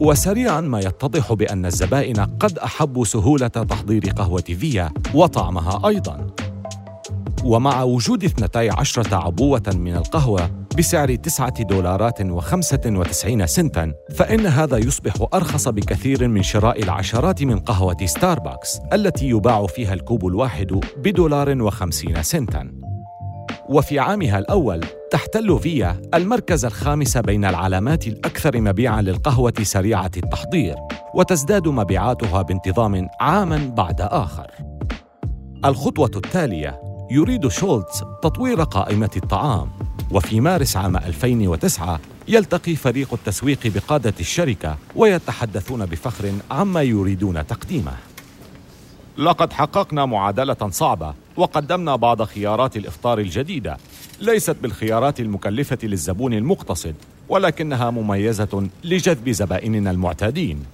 وسريعا 0.00 0.60
ما 0.60 0.80
يتضح 0.80 1.32
بأن 1.32 1.66
الزبائن 1.66 2.16
قد 2.16 2.58
أحبوا 2.58 3.04
سهولة 3.04 3.48
تحضير 3.48 4.02
قهوة 4.16 4.42
فيا 4.42 4.90
وطعمها 5.14 5.88
أيضا. 5.88 6.26
ومع 7.44 7.82
وجود 7.82 8.24
12 8.24 9.02
عبوة 9.12 9.62
من 9.74 9.96
القهوة 9.96 10.50
بسعر 10.78 11.14
9 11.14 11.62
دولارات 11.62 12.22
و95 12.22 13.44
سنتا 13.44 13.92
فإن 14.14 14.46
هذا 14.46 14.78
يصبح 14.78 15.14
أرخص 15.34 15.68
بكثير 15.68 16.28
من 16.28 16.42
شراء 16.42 16.82
العشرات 16.82 17.42
من 17.42 17.58
قهوة 17.58 18.06
ستاربكس 18.06 18.78
التي 18.92 19.28
يباع 19.28 19.66
فيها 19.66 19.94
الكوب 19.94 20.26
الواحد 20.26 20.80
بدولار 20.96 21.62
وخمسين 21.62 22.22
سنتا. 22.22 22.89
وفي 23.70 23.98
عامها 23.98 24.38
الأول 24.38 24.80
تحتل 25.10 25.58
فيا 25.58 26.02
المركز 26.14 26.64
الخامس 26.64 27.16
بين 27.16 27.44
العلامات 27.44 28.06
الأكثر 28.06 28.60
مبيعاً 28.60 29.02
للقهوة 29.02 29.52
سريعة 29.62 30.10
التحضير 30.16 30.76
وتزداد 31.14 31.68
مبيعاتها 31.68 32.42
بانتظام 32.42 33.08
عاماً 33.20 33.72
بعد 33.76 34.00
آخر. 34.00 34.46
الخطوة 35.64 36.10
التالية 36.16 36.80
يريد 37.10 37.48
شولتز 37.48 38.04
تطوير 38.22 38.62
قائمة 38.62 39.10
الطعام 39.16 39.70
وفي 40.10 40.40
مارس 40.40 40.76
عام 40.76 40.96
2009 40.96 42.00
يلتقي 42.28 42.76
فريق 42.76 43.14
التسويق 43.14 43.58
بقادة 43.64 44.14
الشركة 44.20 44.76
ويتحدثون 44.96 45.86
بفخر 45.86 46.32
عما 46.50 46.82
يريدون 46.82 47.46
تقديمه 47.46 47.92
لقد 49.18 49.52
حققنا 49.52 50.06
معادلة 50.06 50.70
صعبة 50.70 51.14
وقدمنا 51.40 51.96
بعض 51.96 52.22
خيارات 52.22 52.76
الإفطار 52.76 53.18
الجديدة. 53.18 53.76
ليست 54.20 54.56
بالخيارات 54.62 55.20
المكلفة 55.20 55.78
للزبون 55.82 56.34
المقتصد 56.34 56.94
ولكنها 57.28 57.90
مميزة 57.90 58.68
لجذب 58.84 59.30
زبائننا 59.30 59.90
المعتادين. 59.90 60.64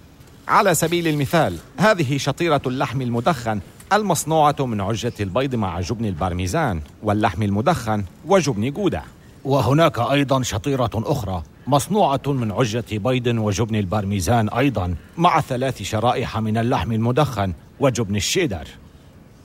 على 0.49 0.75
سبيل 0.75 1.09
المثال 1.09 1.57
هذه 1.77 2.17
شطيرة 2.17 2.63
اللحم 2.67 3.03
المدخن 3.03 3.61
المصنوعة 3.93 4.57
من 4.61 4.81
عجة 4.81 5.13
البيض 5.21 5.55
مع 5.55 5.81
جبن 5.81 6.05
البارميزان 6.05 6.81
واللحم 7.03 7.43
المدخن 7.43 8.05
وجبن 8.27 8.71
جودة. 8.71 9.03
وهناك 9.45 9.99
أيضا 9.99 10.43
شطيرة 10.43 10.91
أخرى 10.95 11.43
مصنوعة 11.67 12.23
من 12.27 12.53
عجة 12.53 12.85
بيض 12.93 13.27
وجبن 13.27 13.77
البارميزان 13.77 14.49
أيضا 14.49 14.95
مع 15.17 15.41
ثلاث 15.41 15.83
شرائح 15.83 16.39
من 16.39 16.59
اللحم 16.59 16.93
المدخن 16.93 17.53
وجبن 17.81 18.17
الشيدر. 18.17 18.69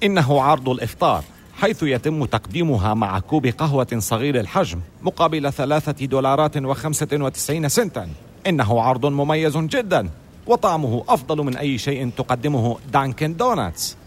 إنه 0.04 0.42
عرض 0.42 0.70
الإفطار 0.70 1.24
حيث 1.54 1.84
يتم 1.84 2.26
تقديمها 2.26 2.94
مع 2.94 3.20
كوب 3.20 3.48
قهوة 3.48 3.88
صغير 3.98 4.40
الحجم 4.40 4.80
مقابل 5.02 5.54
ثلاثة 5.54 6.06
دولارات 6.06 6.58
وخمسة 6.58 7.08
وتسعين 7.14 7.70
سنتا. 7.70 8.10
إنه 8.48 8.82
عرض 8.82 9.06
مميز 9.06 9.58
جدا 9.58 10.10
وطعمه 10.48 11.04
أفضل 11.08 11.38
من 11.38 11.58
أي 11.58 11.78
شيء 11.78 12.10
تقدمه 12.10 12.78
دانكن 12.94 13.36
دوناتس. 13.36 13.98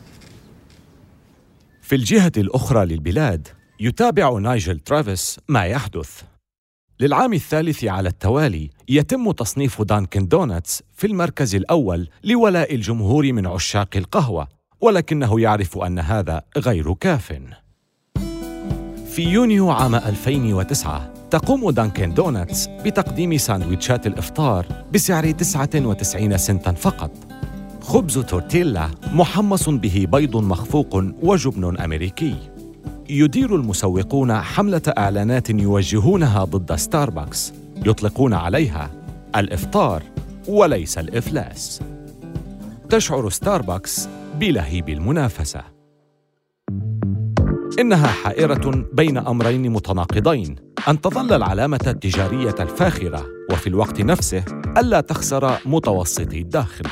في 1.83 1.95
الجهة 1.95 2.33
الأخرى 2.37 2.87
للبلاد 2.87 3.49
يتابع 3.81 4.39
نايجل 4.39 4.79
ترافيس 4.79 5.41
ما 5.49 5.65
يحدث. 5.65 6.23
للعام 7.01 7.33
الثالث 7.33 7.85
على 7.85 8.09
التوالي 8.09 8.71
يتم 8.89 9.31
تصنيف 9.31 9.83
دانكن 9.83 10.29
دوناتس 10.29 10.83
في 10.97 11.07
المركز 11.07 11.55
الأول 11.55 12.09
لولاء 12.25 12.75
الجمهور 12.75 13.33
من 13.33 13.47
عشاق 13.47 13.89
القهوة. 13.97 14.49
ولكنه 14.85 15.40
يعرف 15.40 15.79
أن 15.79 15.99
هذا 15.99 16.42
غير 16.57 16.94
كاف. 16.94 17.33
في 19.07 19.23
يونيو 19.23 19.70
عام 19.70 19.94
2009 19.94 21.12
تقوم 21.31 21.70
دانكن 21.70 22.14
دوناتس 22.14 22.66
بتقديم 22.66 23.37
ساندويتشات 23.37 24.07
الإفطار 24.07 24.66
بسعر 24.92 25.31
99 25.31 26.38
سنتا 26.38 26.73
فقط. 26.73 27.11
خبز 27.81 28.18
تورتيلا 28.18 28.90
محمص 29.12 29.68
به 29.68 30.07
بيض 30.12 30.37
مخفوق 30.37 31.05
وجبن 31.23 31.81
أمريكي. 31.81 32.37
يدير 33.11 33.57
المسوقون 33.57 34.35
حملة 34.35 34.83
إعلانات 34.99 35.51
يوجهونها 35.51 36.44
ضد 36.44 36.75
ستاربكس 36.75 37.53
يطلقون 37.87 38.35
عليها 38.35 38.90
الإفطار 39.37 40.03
وليس 40.49 40.99
الإفلاس. 40.99 41.81
تشعر 42.90 43.29
ستاربكس 43.29 44.09
بلهيب 44.38 44.88
المنافسة. 44.88 45.61
إنها 47.81 48.07
حائرة 48.07 48.87
بين 48.92 49.18
أمرين 49.18 49.73
متناقضين. 49.73 50.57
أن 50.88 51.01
تظل 51.01 51.33
العلامة 51.33 51.81
التجارية 51.87 52.55
الفاخرة 52.61 53.27
وفي 53.53 53.66
الوقت 53.66 54.01
نفسه 54.01 54.44
ألا 54.79 55.01
تخسر 55.01 55.59
متوسطي 55.66 56.40
الدخل. 56.40 56.85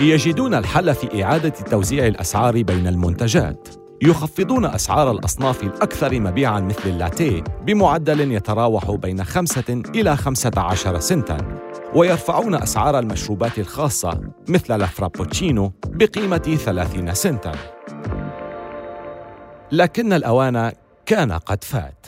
يجدون 0.00 0.54
الحل 0.54 0.94
في 0.94 1.24
إعادة 1.24 1.48
توزيع 1.48 2.06
الأسعار 2.06 2.62
بين 2.62 2.86
المنتجات. 2.86 3.68
يخفضون 4.02 4.64
أسعار 4.64 5.10
الأصناف 5.10 5.62
الأكثر 5.62 6.20
مبيعاً 6.20 6.60
مثل 6.60 6.88
اللاتيه 6.88 7.44
بمعدل 7.66 8.32
يتراوح 8.32 8.90
بين 8.90 9.24
خمسة 9.24 9.82
إلى 9.94 10.16
خمسة 10.16 10.52
عشر 10.56 10.98
سنتاً. 10.98 11.36
ويرفعون 11.94 12.54
أسعار 12.54 12.98
المشروبات 12.98 13.58
الخاصة 13.58 14.20
مثل 14.48 14.82
الفرابوتشينو 14.82 15.72
بقيمة 15.86 16.58
ثلاثين 16.64 17.14
سنتاً. 17.14 17.52
لكن 19.72 20.12
الأوان 20.12 20.72
كان 21.06 21.32
قد 21.32 21.64
فات. 21.64 22.06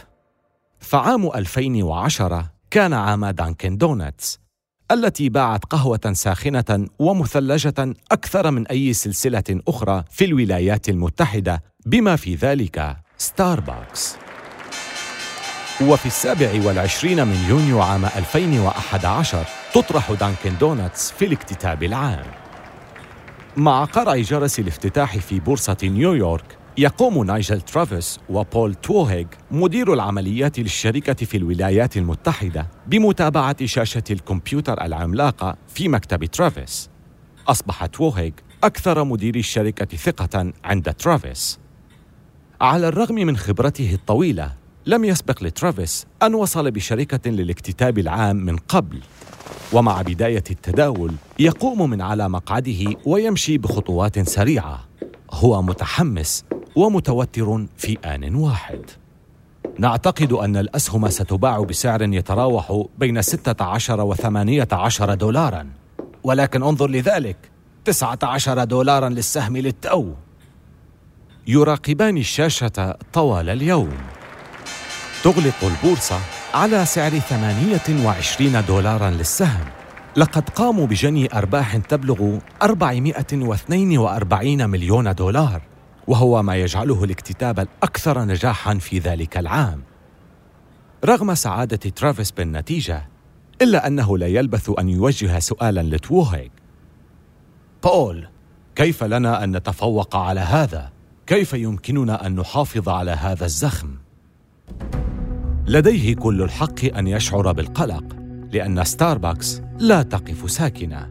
فعام 0.79 1.27
2010 1.27 2.51
كان 2.71 2.93
عام 2.93 3.27
دانكن 3.27 3.77
دونتس 3.77 4.41
التي 4.91 5.29
باعت 5.29 5.65
قهوة 5.65 6.13
ساخنة 6.13 6.87
ومثلجة 6.99 7.95
أكثر 8.13 8.51
من 8.51 8.67
أي 8.67 8.93
سلسلة 8.93 9.61
أخرى 9.69 10.05
في 10.11 10.25
الولايات 10.25 10.89
المتحدة 10.89 11.63
بما 11.87 12.17
في 12.17 12.35
ذلك 12.35 12.97
ستاربكس. 13.19 14.17
وفي 15.81 16.07
السابع 16.07 16.67
والعشرين 16.67 17.27
من 17.27 17.47
يونيو 17.49 17.83
عام 17.83 18.05
2011 18.05 19.47
تطرح 19.75 20.13
دانكن 20.13 20.59
دونتس 20.61 21.13
في 21.13 21.25
الاكتتاب 21.25 21.83
العام. 21.83 22.27
مع 23.57 23.85
قرع 23.85 24.17
جرس 24.17 24.59
الافتتاح 24.59 25.19
في 25.19 25.41
بورصة 25.41 25.77
نيويورك 25.83 26.59
يقوم 26.79 27.25
نايجل 27.25 27.61
ترافيس 27.61 28.21
وبول 28.29 28.75
توهيغ 28.75 29.27
مدير 29.51 29.93
العمليات 29.93 30.59
للشركة 30.59 31.27
في 31.27 31.37
الولايات 31.37 31.97
المتحدة 31.97 32.67
بمتابعة 32.87 33.67
شاشة 33.67 34.03
الكمبيوتر 34.11 34.85
العملاقة 34.85 35.57
في 35.69 35.89
مكتب 35.89 36.25
ترافيس. 36.25 36.91
أصبح 37.49 37.87
توهيغ 37.87 38.33
أكثر 38.65 39.05
مديري 39.05 39.37
الشركة 39.37 39.97
ثقة 39.97 40.53
عند 40.65 40.95
ترافيس. 40.95 41.59
على 42.61 42.89
الرغم 42.89 43.15
من 43.15 43.37
خبرته 43.37 43.95
الطويلة 43.95 44.53
لم 44.87 45.05
يسبق 45.05 45.43
لترافيس 45.43 46.07
أن 46.23 46.35
وصل 46.35 46.71
بشركة 46.71 47.31
للاكتتاب 47.31 47.99
العام 47.99 48.37
من 48.37 48.57
قبل. 48.57 49.01
ومع 49.73 50.03
بداية 50.03 50.45
التداول 50.51 51.15
يقوم 51.39 51.91
من 51.91 52.03
على 52.03 52.29
مقعده 52.29 52.97
ويمشي 53.07 53.59
بخطوات 53.59 54.29
سريعة. 54.29 54.85
هو 55.33 55.63
متحمس 55.63 56.45
ومتوتر 56.77 57.67
في 57.77 57.99
آن 58.05 58.35
واحد. 58.35 58.81
نعتقد 59.79 60.33
أن 60.33 60.57
الأسهم 60.57 61.09
ستباع 61.09 61.61
بسعر 61.61 62.03
يتراوح 62.03 62.85
بين 62.99 63.23
16 63.23 64.01
و 64.01 64.15
18 64.15 65.15
دولارا. 65.15 65.67
ولكن 66.25 66.63
انظر 66.63 66.91
لذلك 66.91 67.37
19 67.85 68.65
دولارا 68.65 69.09
للسهم 69.09 69.57
للتو. 69.57 70.13
يراقبان 71.47 72.17
الشاشة 72.17 72.97
طوال 73.13 73.51
اليوم. 73.51 73.91
تغلق 75.25 75.55
البورصة 75.63 76.40
على 76.55 76.87
سعر 76.87 77.19
28 77.19 78.65
دولارا 78.69 79.11
للسهم 79.11 79.65
لقد 80.17 80.49
قاموا 80.49 80.87
بجني 80.87 81.35
أرباح 81.35 81.77
تبلغ 81.77 82.39
442 82.63 84.71
مليون 84.71 85.15
دولار 85.15 85.63
وهو 86.07 86.43
ما 86.43 86.57
يجعله 86.57 87.05
الاكتتاب 87.05 87.61
الأكثر 87.61 88.25
نجاحاً 88.25 88.75
في 88.75 88.99
ذلك 88.99 89.39
العام 89.39 89.83
رغم 91.05 91.35
سعادة 91.35 91.77
ترافيس 91.77 92.31
بالنتيجة 92.31 93.09
إلا 93.63 93.87
أنه 93.87 94.19
لا 94.19 94.27
يلبث 94.27 94.71
أن 94.79 94.89
يوجه 94.89 95.39
سؤالاً 95.39 95.97
لتوهيغ 95.97 96.49
بول 97.83 98.29
كيف 98.75 99.05
لنا 99.05 99.45
أن 99.45 99.57
نتفوق 99.57 100.17
على 100.17 100.41
هذا؟ 100.41 100.91
كيف 101.27 101.53
يمكننا 101.53 102.27
أن 102.27 102.35
نحافظ 102.35 102.89
على 102.89 103.11
هذا 103.11 103.45
الزخم؟ 103.45 103.89
لديه 105.71 106.15
كل 106.15 106.43
الحق 106.43 106.85
أن 106.85 107.07
يشعر 107.07 107.53
بالقلق 107.53 108.17
لأن 108.53 108.85
ستاربكس 108.85 109.63
لا 109.79 110.03
تقف 110.03 110.51
ساكنة. 110.51 111.09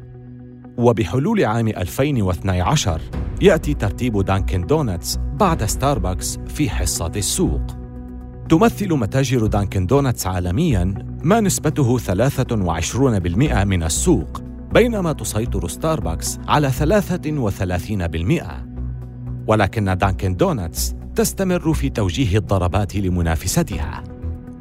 وبحلول 0.78 1.46
عام 1.46 1.68
2012 1.68 3.02
يأتي 3.42 3.74
ترتيب 3.74 4.22
دانكن 4.22 4.66
دونتس 4.66 5.18
بعد 5.40 5.64
ستاربكس 5.64 6.40
في 6.48 6.70
حصة 6.70 7.12
السوق. 7.16 7.62
تمثل 8.50 8.94
متاجر 8.94 9.46
دانكن 9.46 9.86
دونتس 9.86 10.28
عالمياً 10.28 10.94
ما 11.24 11.40
نسبته 11.40 11.98
23% 11.98 13.64
من 13.64 13.84
السوق 13.84 14.42
بينما 14.74 15.14
تسيطر 15.14 15.68
ستاربكس 15.68 16.40
على 16.48 16.72
33% 16.72 18.66
ولكن 19.48 19.98
دانكن 19.98 20.36
دونتس 20.36 20.96
تستمر 21.16 21.74
في 21.74 21.90
توجيه 21.90 22.38
الضربات 22.38 22.96
لمنافستها. 22.96 24.09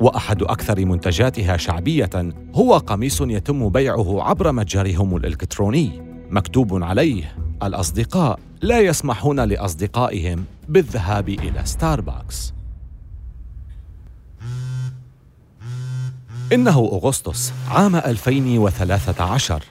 وأحد 0.01 0.43
أكثر 0.43 0.85
منتجاتها 0.85 1.57
شعبية 1.57 2.11
هو 2.55 2.77
قميص 2.77 3.21
يتم 3.21 3.69
بيعه 3.69 4.23
عبر 4.23 4.53
متجرهم 4.53 5.17
الإلكتروني 5.17 6.03
مكتوب 6.31 6.83
عليه 6.83 7.37
الأصدقاء 7.63 8.39
لا 8.63 8.81
يسمحون 8.81 9.41
لأصدقائهم 9.41 10.45
بالذهاب 10.69 11.29
إلى 11.29 11.61
ستاربكس 11.65 12.53
إنه 16.53 16.79
أغسطس 16.79 17.53
عام 17.69 17.97
2013 17.97 19.63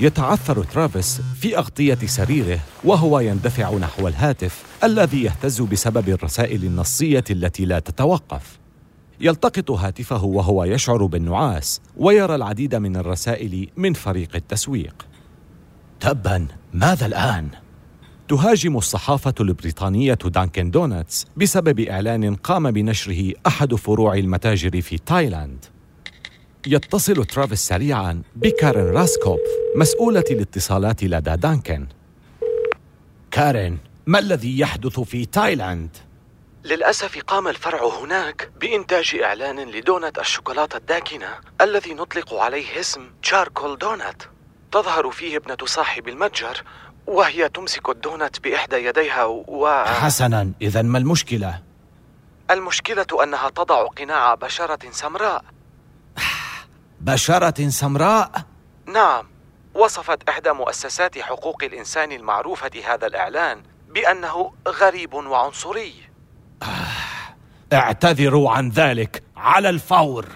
يتعثر 0.00 0.64
ترافيس 0.64 1.20
في 1.40 1.58
أغطية 1.58 1.98
سريره 2.06 2.58
وهو 2.84 3.20
يندفع 3.20 3.74
نحو 3.74 4.08
الهاتف 4.08 4.62
الذي 4.84 5.22
يهتز 5.22 5.60
بسبب 5.60 6.08
الرسائل 6.08 6.64
النصية 6.64 7.24
التي 7.30 7.64
لا 7.64 7.78
تتوقف. 7.78 8.61
يلتقط 9.20 9.70
هاتفه 9.70 10.24
وهو 10.24 10.64
يشعر 10.64 11.06
بالنعاس 11.06 11.80
ويرى 11.96 12.34
العديد 12.34 12.74
من 12.74 12.96
الرسائل 12.96 13.68
من 13.76 13.92
فريق 13.92 14.36
التسويق. 14.36 15.06
تبا 16.00 16.46
ماذا 16.74 17.06
الآن؟ 17.06 17.48
تهاجم 18.28 18.76
الصحافة 18.76 19.34
البريطانية 19.40 20.18
دانكن 20.24 20.70
دونتس 20.70 21.26
بسبب 21.36 21.80
إعلان 21.80 22.34
قام 22.34 22.70
بنشره 22.70 23.32
أحد 23.46 23.74
فروع 23.74 24.14
المتاجر 24.14 24.80
في 24.80 24.98
تايلاند. 24.98 25.64
يتصل 26.66 27.24
ترافيس 27.24 27.60
سريعا 27.60 28.22
بكارين 28.36 28.84
راسكوب 28.84 29.38
مسؤولة 29.76 30.24
الاتصالات 30.30 31.04
لدى 31.04 31.36
دانكن. 31.36 31.86
كارين، 33.30 33.78
ما 34.06 34.18
الذي 34.18 34.58
يحدث 34.58 35.00
في 35.00 35.24
تايلاند؟ 35.24 35.90
للأسف 36.64 37.18
قام 37.18 37.48
الفرع 37.48 37.84
هناك 37.84 38.50
بإنتاج 38.60 39.20
إعلان 39.24 39.60
لدونت 39.60 40.18
الشوكولاتة 40.18 40.76
الداكنة 40.76 41.28
الذي 41.60 41.94
نطلق 41.94 42.34
عليه 42.34 42.80
اسم 42.80 43.10
Charcoal 43.22 43.78
Donut 43.78 44.22
تظهر 44.72 45.10
فيه 45.10 45.36
ابنة 45.36 45.56
صاحب 45.64 46.08
المتجر 46.08 46.62
وهي 47.06 47.48
تمسك 47.48 47.88
الدونت 47.88 48.40
بإحدى 48.40 48.76
يديها 48.76 49.24
و... 49.24 49.84
حسنا 49.84 50.52
إذا 50.62 50.82
ما 50.82 50.98
المشكلة؟ 50.98 51.62
المشكلة 52.50 53.06
أنها 53.22 53.48
تضع 53.48 53.86
قناع 53.86 54.34
بشرة 54.34 54.90
سمراء 54.90 55.44
بشرة 57.00 57.68
سمراء؟ 57.68 58.32
نعم 58.86 59.28
وصفت 59.74 60.28
إحدى 60.28 60.52
مؤسسات 60.52 61.18
حقوق 61.18 61.64
الإنسان 61.64 62.12
المعروفة 62.12 62.70
هذا 62.84 63.06
الإعلان 63.06 63.62
بأنه 63.88 64.52
غريب 64.68 65.14
وعنصري 65.14 66.11
اعتذروا 67.72 68.50
عن 68.50 68.68
ذلك 68.68 69.22
على 69.36 69.68
الفور 69.70 70.26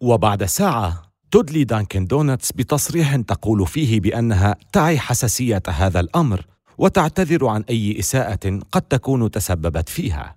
وبعد 0.00 0.44
ساعة 0.44 1.02
تدلي 1.30 1.64
دانكن 1.64 2.06
دونتس 2.06 2.52
بتصريح 2.52 3.16
تقول 3.16 3.66
فيه 3.66 4.00
بأنها 4.00 4.56
تعي 4.72 4.98
حساسية 4.98 5.62
هذا 5.68 6.00
الأمر 6.00 6.46
وتعتذر 6.78 7.46
عن 7.46 7.64
أي 7.70 7.98
إساءة 7.98 8.60
قد 8.72 8.82
تكون 8.82 9.30
تسببت 9.30 9.88
فيها. 9.88 10.36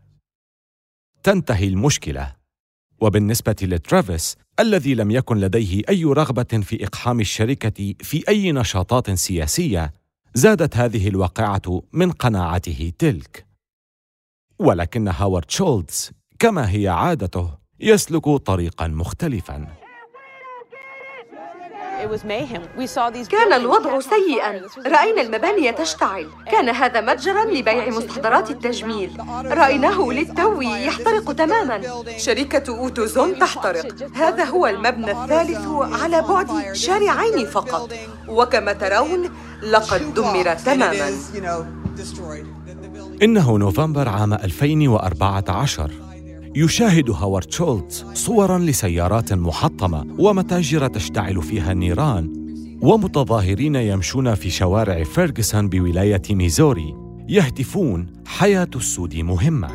تنتهي 1.24 1.68
المشكلة 1.68 2.36
وبالنسبة 3.02 3.56
لترافيس 3.62 4.38
الذي 4.60 4.96
لم 4.96 5.12
يكن 5.12 5.38
لديه 5.38 5.82
أي 5.90 6.04
رغبة 6.04 6.62
في 6.64 6.84
إقحام 6.84 7.20
الشركة 7.20 7.94
في 8.00 8.24
أي 8.28 8.52
نشاطات 8.52 9.12
سياسية 9.12 9.94
زادت 10.34 10.78
هذه 10.78 11.08
الواقعة 11.08 11.82
من 11.94 12.12
قناعته 12.12 12.92
تلك. 13.00 13.45
ولكن 14.60 15.08
هاورد 15.08 15.52
شولتز 15.52 16.12
كما 16.40 16.70
هي 16.70 16.88
عادته 16.88 17.50
يسلك 17.80 18.30
طريقا 18.30 18.88
مختلفا. 18.88 19.68
كان 23.32 23.54
الوضع 23.54 24.00
سيئا. 24.00 24.62
رأينا 24.88 25.22
المباني 25.22 25.72
تشتعل. 25.72 26.30
كان 26.52 26.70
هذا 26.70 27.02
متجرا 27.02 27.46
لبيع 27.46 27.90
مستحضرات 27.90 28.52
التجميل. 28.52 29.18
رأيناه 29.46 30.12
للتو 30.12 30.62
يحترق 30.62 31.34
تماما. 31.34 32.04
شركة 32.18 32.78
أوتوزون 32.78 33.40
تحترق. 33.40 34.12
هذا 34.16 34.44
هو 34.44 34.68
المبنى 34.68 35.12
الثالث 35.12 35.68
على 36.04 36.22
بعد 36.22 36.74
شارعين 36.74 37.46
فقط. 37.46 37.94
وكما 38.28 38.74
ترون 38.74 39.30
لقد 39.62 40.14
دمر 40.14 40.56
تماما. 40.56 41.12
إنه 43.24 43.58
نوفمبر 43.58 44.10
عام 44.10 44.34
2014 44.34 45.92
يشاهد 46.56 47.10
هوارد 47.10 47.52
شولتز 47.52 48.06
صورا 48.14 48.60
لسيارات 48.60 49.34
محطمة 49.34 50.06
ومتاجر 50.20 50.88
تشتعل 50.88 51.42
فيها 51.42 51.72
النيران 51.72 52.46
ومتظاهرين 52.82 53.76
يمشون 53.76 54.36
في 54.36 54.50
شوارع 54.50 55.04
فيرغسون 55.04 55.70
بولاية 55.70 56.22
ميزوري 56.30 56.96
يهتفون 57.30 58.14
حياة 58.26 58.70
السود 58.76 59.16
مهمة. 59.16 59.70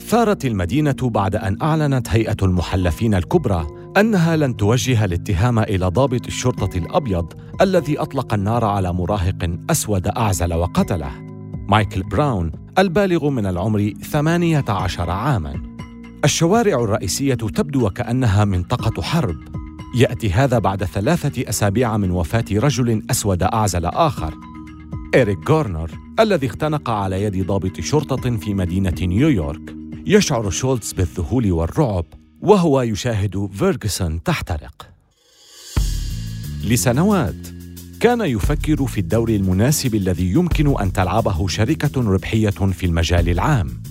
ثارت 0.00 0.44
المدينة 0.44 0.96
بعد 1.02 1.36
أن 1.36 1.58
أعلنت 1.62 2.08
هيئة 2.08 2.36
المحلفين 2.42 3.14
الكبرى 3.14 3.66
أنها 3.96 4.36
لن 4.36 4.56
توجه 4.56 5.04
الاتهام 5.04 5.58
إلى 5.58 5.86
ضابط 5.86 6.26
الشرطة 6.26 6.78
الأبيض 6.78 7.32
الذي 7.60 7.98
أطلق 7.98 8.34
النار 8.34 8.64
على 8.64 8.92
مراهق 8.92 9.58
أسود 9.70 10.06
أعزل 10.06 10.54
وقتله. 10.54 11.33
مايكل 11.68 12.02
براون 12.02 12.52
البالغ 12.78 13.28
من 13.28 13.46
العمر 13.46 13.92
18 14.02 15.10
عاماً. 15.10 15.62
الشوارع 16.24 16.84
الرئيسية 16.84 17.34
تبدو 17.34 17.86
وكأنها 17.86 18.44
منطقة 18.44 19.02
حرب. 19.02 19.36
يأتي 19.96 20.30
هذا 20.30 20.58
بعد 20.58 20.84
ثلاثة 20.84 21.48
أسابيع 21.48 21.96
من 21.96 22.10
وفاة 22.10 22.44
رجل 22.52 23.02
أسود 23.10 23.42
أعزل 23.42 23.84
آخر. 23.84 24.34
إريك 25.14 25.50
غورنر 25.50 25.90
الذي 26.20 26.46
اختنق 26.46 26.90
على 26.90 27.22
يد 27.22 27.46
ضابط 27.46 27.80
شرطة 27.80 28.36
في 28.36 28.54
مدينة 28.54 28.94
نيويورك 29.00 29.76
يشعر 30.06 30.50
شولتز 30.50 30.92
بالذهول 30.92 31.52
والرعب 31.52 32.04
وهو 32.40 32.82
يشاهد 32.82 33.50
فيرغسون 33.52 34.22
تحترق. 34.22 34.88
لسنوات 36.64 37.53
كان 38.00 38.20
يفكر 38.20 38.86
في 38.86 38.98
الدور 38.98 39.28
المناسب 39.28 39.94
الذي 39.94 40.30
يمكن 40.32 40.80
أن 40.80 40.92
تلعبه 40.92 41.48
شركة 41.48 42.00
ربحية 42.10 42.50
في 42.50 42.86
المجال 42.86 43.28
العام. 43.28 43.82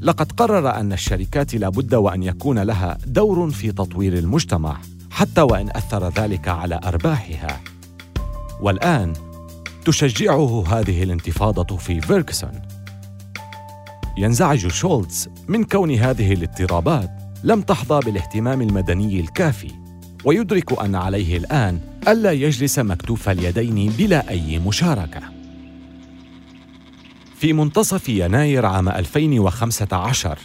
لقد 0.00 0.32
قرر 0.32 0.70
أن 0.70 0.92
الشركات 0.92 1.54
لابد 1.54 1.94
وأن 1.94 2.22
يكون 2.22 2.58
لها 2.58 2.98
دور 3.06 3.50
في 3.50 3.72
تطوير 3.72 4.18
المجتمع 4.18 4.80
حتى 5.10 5.40
وإن 5.40 5.68
أثر 5.70 6.08
ذلك 6.08 6.48
على 6.48 6.80
أرباحها. 6.84 7.60
والآن 8.60 9.12
تشجعه 9.84 10.64
هذه 10.68 11.02
الانتفاضة 11.02 11.76
في 11.76 12.00
فيركسون 12.00 12.62
ينزعج 14.18 14.66
شولتز 14.66 15.28
من 15.48 15.64
كون 15.64 15.90
هذه 15.90 16.32
الاضطرابات 16.32 17.10
لم 17.44 17.62
تحظى 17.62 18.00
بالاهتمام 18.00 18.62
المدني 18.62 19.20
الكافي 19.20 19.70
ويدرك 20.24 20.80
أن 20.80 20.94
عليه 20.94 21.36
الآن 21.36 21.80
ألا 22.08 22.32
يجلس 22.32 22.78
مكتوف 22.78 23.28
اليدين 23.28 23.92
بلا 23.98 24.30
أي 24.30 24.58
مشاركة 24.58 25.22
في 27.36 27.52
منتصف 27.52 28.08
يناير 28.08 28.66
عام 28.66 28.88
2015 28.88 30.38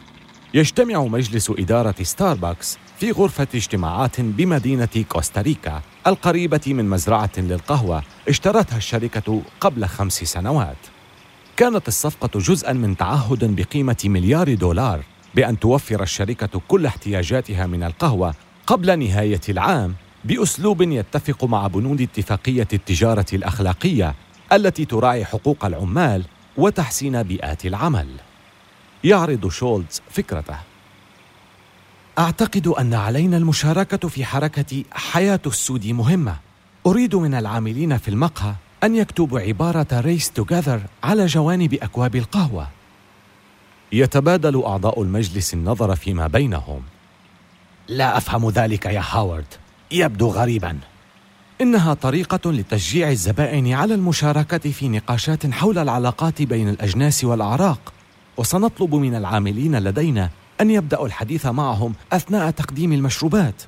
يجتمع 0.53 1.03
مجلس 1.03 1.51
إدارة 1.59 1.95
ستاربكس 2.03 2.77
في 2.99 3.11
غرفة 3.11 3.47
اجتماعات 3.55 4.21
بمدينة 4.21 5.05
كوستاريكا 5.09 5.81
القريبة 6.07 6.61
من 6.67 6.89
مزرعة 6.89 7.31
للقهوة 7.37 8.03
اشترتها 8.27 8.77
الشركة 8.77 9.41
قبل 9.59 9.85
خمس 9.85 10.13
سنوات. 10.13 10.77
كانت 11.57 11.87
الصفقة 11.87 12.39
جزءا 12.39 12.73
من 12.73 12.97
تعهد 12.97 13.55
بقيمة 13.55 13.97
مليار 14.05 14.53
دولار 14.53 15.03
بأن 15.35 15.59
توفر 15.59 16.03
الشركة 16.03 16.61
كل 16.67 16.85
احتياجاتها 16.85 17.67
من 17.67 17.83
القهوة 17.83 18.33
قبل 18.67 18.99
نهاية 18.99 19.41
العام 19.49 19.95
بأسلوب 20.25 20.81
يتفق 20.81 21.43
مع 21.43 21.67
بنود 21.67 22.01
اتفاقية 22.01 22.67
التجارة 22.73 23.25
الأخلاقية 23.33 24.15
التي 24.53 24.85
تراعي 24.85 25.25
حقوق 25.25 25.65
العمال 25.65 26.23
وتحسين 26.57 27.23
بيئات 27.23 27.65
العمل. 27.65 28.07
يعرض 29.03 29.49
شولتز 29.49 30.01
فكرته. 30.09 30.57
أعتقد 32.19 32.67
أن 32.67 32.93
علينا 32.93 33.37
المشاركة 33.37 34.07
في 34.07 34.25
حركة 34.25 34.83
حياة 34.91 35.39
السود 35.45 35.87
مهمة. 35.87 36.35
أريد 36.85 37.15
من 37.15 37.33
العاملين 37.33 37.97
في 37.97 38.07
المقهى 38.07 38.53
أن 38.83 38.95
يكتبوا 38.95 39.39
عبارة 39.39 39.87
ريس 39.91 40.31
توجذر 40.31 40.81
على 41.03 41.25
جوانب 41.25 41.73
أكواب 41.73 42.15
القهوة. 42.15 42.67
يتبادل 43.91 44.63
أعضاء 44.63 45.01
المجلس 45.01 45.53
النظر 45.53 45.95
فيما 45.95 46.27
بينهم. 46.27 46.81
لا 47.87 48.17
أفهم 48.17 48.49
ذلك 48.49 48.85
يا 48.85 49.03
هاورد. 49.11 49.45
يبدو 49.91 50.29
غريبا. 50.29 50.77
إنها 51.61 51.93
طريقة 51.93 52.51
لتشجيع 52.51 53.09
الزبائن 53.09 53.73
على 53.73 53.93
المشاركة 53.93 54.71
في 54.71 54.89
نقاشات 54.89 55.51
حول 55.51 55.77
العلاقات 55.77 56.41
بين 56.41 56.69
الأجناس 56.69 57.23
والأعراق، 57.23 57.93
وسنطلب 58.37 58.95
من 58.95 59.15
العاملين 59.15 59.75
لدينا 59.75 60.29
أن 60.61 60.69
يبدأوا 60.69 61.05
الحديث 61.07 61.45
معهم 61.45 61.93
أثناء 62.13 62.51
تقديم 62.51 62.93
المشروبات. 62.93 63.63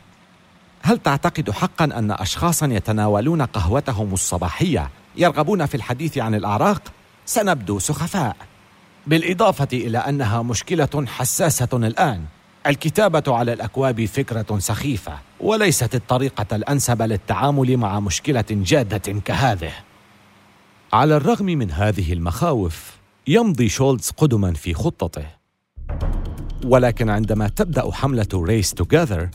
هل 0.81 0.97
تعتقد 0.97 1.51
حقا 1.51 1.86
أن 1.86 2.12
أشخاصا 2.12 2.67
يتناولون 2.67 3.41
قهوتهم 3.41 4.13
الصباحية 4.13 4.89
يرغبون 5.15 5.65
في 5.65 5.75
الحديث 5.75 6.17
عن 6.17 6.36
الأعراق؟ 6.36 6.81
سنبدو 7.25 7.79
سخفاء. 7.79 8.36
بالإضافة 9.07 9.67
إلى 9.73 9.97
أنها 9.97 10.41
مشكلة 10.41 11.05
حساسة 11.07 11.67
الآن، 11.73 12.23
الكتابة 12.67 13.23
على 13.28 13.54
الأكواب 13.54 14.06
فكرة 14.06 14.60
سخيفة 14.60 15.13
وليست 15.39 15.95
الطريقة 15.95 16.56
الأنسب 16.56 17.02
للتعامل 17.02 17.78
مع 17.78 17.99
مشكلة 17.99 18.45
جادة 18.52 19.19
كهذه. 19.26 19.71
على 20.93 21.17
الرغم 21.17 21.45
من 21.45 21.71
هذه 21.71 22.13
المخاوف 22.13 22.97
يمضي 23.28 23.69
شولتز 23.69 24.12
قدما 24.12 24.54
في 24.54 24.73
خطته. 24.73 25.26
ولكن 26.65 27.10
عندما 27.10 27.47
تبدأ 27.47 27.91
حملة 27.91 28.28
ريس 28.34 28.73
توغذر 28.73 29.30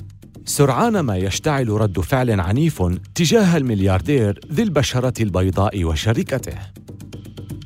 سرعان 0.45 1.01
ما 1.01 1.17
يشتعل 1.17 1.69
رد 1.69 2.01
فعل 2.01 2.41
عنيف 2.41 2.83
تجاه 3.15 3.57
الملياردير 3.57 4.41
ذي 4.53 4.63
البشرة 4.63 5.23
البيضاء 5.23 5.85
وشركته. 5.85 6.59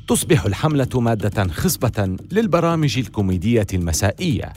تصبح 0.07 0.45
الحملة 0.45 0.89
مادة 0.95 1.47
خصبة 1.47 2.17
للبرامج 2.31 2.97
الكوميدية 2.97 3.67
المسائية 3.73 4.53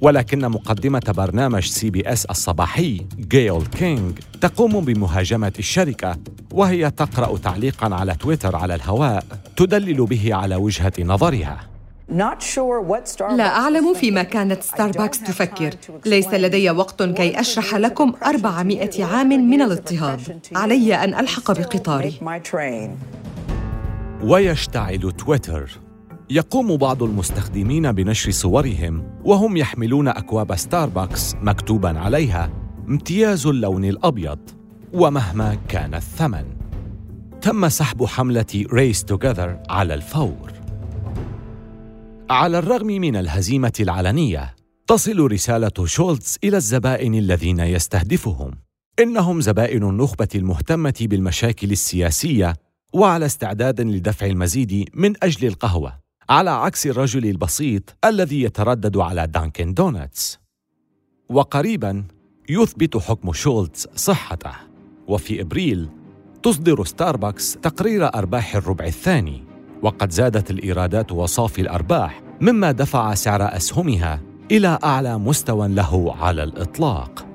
ولكن 0.00 0.48
مقدمة 0.48 1.14
برنامج 1.16 1.66
سي 1.66 1.90
بي 1.90 2.12
اس 2.12 2.24
الصباحي 2.24 3.06
جيل 3.18 3.66
كينج 3.66 4.18
تقوم 4.40 4.80
بمهاجمة 4.80 5.52
الشركة 5.58 6.16
وهي 6.52 6.90
تقرأ 6.90 7.38
تعليقا 7.38 7.94
على 7.94 8.14
تويتر 8.14 8.56
على 8.56 8.74
الهواء 8.74 9.24
تدلل 9.56 10.06
به 10.06 10.34
على 10.34 10.56
وجهة 10.56 10.92
نظرها. 11.00 11.60
لا 13.36 13.46
أعلم 13.56 13.94
فيما 13.94 14.22
كانت 14.22 14.62
ستاربكس 14.62 15.20
تفكر. 15.20 15.74
ليس 16.06 16.34
لدي 16.34 16.70
وقت 16.70 17.02
كي 17.02 17.40
أشرح 17.40 17.74
لكم 17.74 18.12
أربعمائة 18.26 19.04
عام 19.04 19.28
من 19.28 19.62
الاضطهاد. 19.62 20.40
علي 20.56 20.94
أن 20.94 21.14
ألحق 21.14 21.52
بقطاري. 21.52 22.14
ويشتعل 24.22 25.12
تويتر. 25.12 25.70
يقوم 26.32 26.76
بعض 26.76 27.02
المستخدمين 27.02 27.92
بنشر 27.92 28.30
صورهم 28.30 29.20
وهم 29.24 29.56
يحملون 29.56 30.08
أكواب 30.08 30.56
ستاربكس 30.56 31.34
مكتوبا 31.34 31.98
عليها 31.98 32.50
امتياز 32.88 33.46
اللون 33.46 33.84
الأبيض 33.84 34.38
ومهما 34.92 35.58
كان 35.68 35.94
الثمن. 35.94 36.44
تم 37.40 37.68
سحب 37.68 38.04
حملة 38.04 38.64
ريس 38.72 39.04
توغذر 39.04 39.58
على 39.68 39.94
الفور. 39.94 40.52
على 42.30 42.58
الرغم 42.58 42.86
من 42.86 43.16
الهزيمة 43.16 43.72
العلنية 43.80 44.54
تصل 44.86 45.32
رسالة 45.32 45.86
شولتز 45.86 46.38
إلى 46.44 46.56
الزبائن 46.56 47.14
الذين 47.14 47.60
يستهدفهم. 47.60 48.50
إنهم 49.00 49.40
زبائن 49.40 49.82
النخبة 49.82 50.28
المهتمة 50.34 50.94
بالمشاكل 51.00 51.70
السياسية 51.70 52.56
وعلى 52.92 53.26
استعداد 53.26 53.80
لدفع 53.80 54.26
المزيد 54.26 54.88
من 54.94 55.12
أجل 55.22 55.46
القهوة. 55.48 56.09
على 56.30 56.50
عكس 56.50 56.86
الرجل 56.86 57.26
البسيط 57.26 57.96
الذي 58.04 58.42
يتردد 58.42 58.96
على 58.96 59.26
دانكن 59.26 59.74
دونتس. 59.74 60.38
وقريبا 61.28 62.04
يثبت 62.48 62.96
حكم 62.96 63.32
شولتز 63.32 63.88
صحته. 63.94 64.52
وفي 65.08 65.40
إبريل 65.40 65.88
تصدر 66.42 66.84
ستاربكس 66.84 67.54
تقرير 67.54 68.14
أرباح 68.14 68.56
الربع 68.56 68.84
الثاني. 68.84 69.44
وقد 69.82 70.10
زادت 70.10 70.50
الإيرادات 70.50 71.12
وصافي 71.12 71.60
الأرباح 71.60 72.22
مما 72.40 72.72
دفع 72.72 73.14
سعر 73.14 73.56
أسهمها 73.56 74.20
إلى 74.50 74.78
أعلى 74.84 75.18
مستوى 75.18 75.68
له 75.68 76.14
على 76.16 76.42
الإطلاق. 76.42 77.26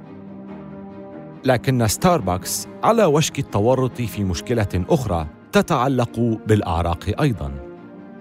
لكن 1.45 1.87
ستاربكس 1.87 2.67
على 2.83 3.05
وشك 3.05 3.39
التورط 3.39 4.01
في 4.01 4.23
مشكلة 4.23 4.85
أخرى 4.89 5.27
تتعلق 5.51 6.19
بالأعراق 6.47 7.21
أيضا. 7.21 7.64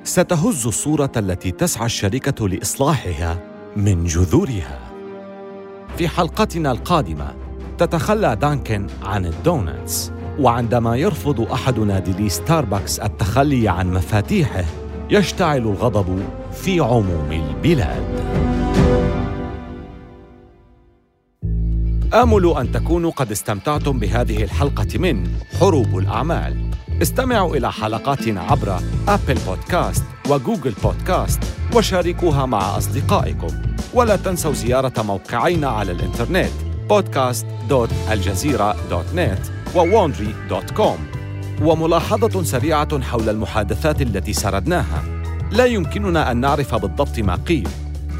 ستهز 0.06 0.66
الصورة 0.66 1.12
التي 1.16 1.50
تسعى 1.50 1.86
الشركة 1.86 2.48
لإصلاحها 2.48 3.38
من 3.76 4.04
جذورها. 4.04 4.78
في 5.96 6.08
حلقتنا 6.08 6.70
القادمة 6.70 7.34
تتخلى 7.78 8.36
دانكن 8.36 8.86
عن 9.02 9.26
الدونتس 9.26 10.12
وعندما 10.38 10.96
يرفض 10.96 11.40
أحد 11.40 11.78
نادلي 11.78 12.28
ستاربكس 12.28 12.98
التخلي 12.98 13.68
عن 13.68 13.92
مفاتيحه 13.92 14.64
يشتعل 15.10 15.58
الغضب 15.58 16.24
في 16.52 16.80
عموم 16.80 17.32
البلاد. 17.32 18.24
آمل 22.14 22.54
أن 22.56 22.72
تكونوا 22.72 23.10
قد 23.10 23.30
استمتعتم 23.30 23.98
بهذه 23.98 24.44
الحلقة 24.44 24.98
من 24.98 25.28
حروب 25.60 25.98
الأعمال. 25.98 26.56
استمعوا 27.02 27.56
إلى 27.56 27.72
حلقاتنا 27.72 28.40
عبر 28.40 28.78
أبل 29.08 29.38
بودكاست 29.46 30.04
وجوجل 30.28 30.74
بودكاست 30.84 31.40
وشاركوها 31.74 32.46
مع 32.46 32.78
أصدقائكم. 32.78 33.48
ولا 33.94 34.16
تنسوا 34.16 34.52
زيارة 34.52 35.02
موقعينا 35.02 35.68
على 35.68 35.92
الإنترنت 35.92 36.50
podcast.aljazeera.net 36.90 39.50
وwandry.com 39.74 40.98
وملاحظة 41.62 42.42
سريعة 42.42 43.02
حول 43.02 43.28
المحادثات 43.28 44.02
التي 44.02 44.32
سردناها. 44.32 45.02
لا 45.50 45.64
يمكننا 45.64 46.30
أن 46.30 46.36
نعرف 46.36 46.74
بالضبط 46.74 47.18
ما 47.18 47.34
قيل 47.34 47.68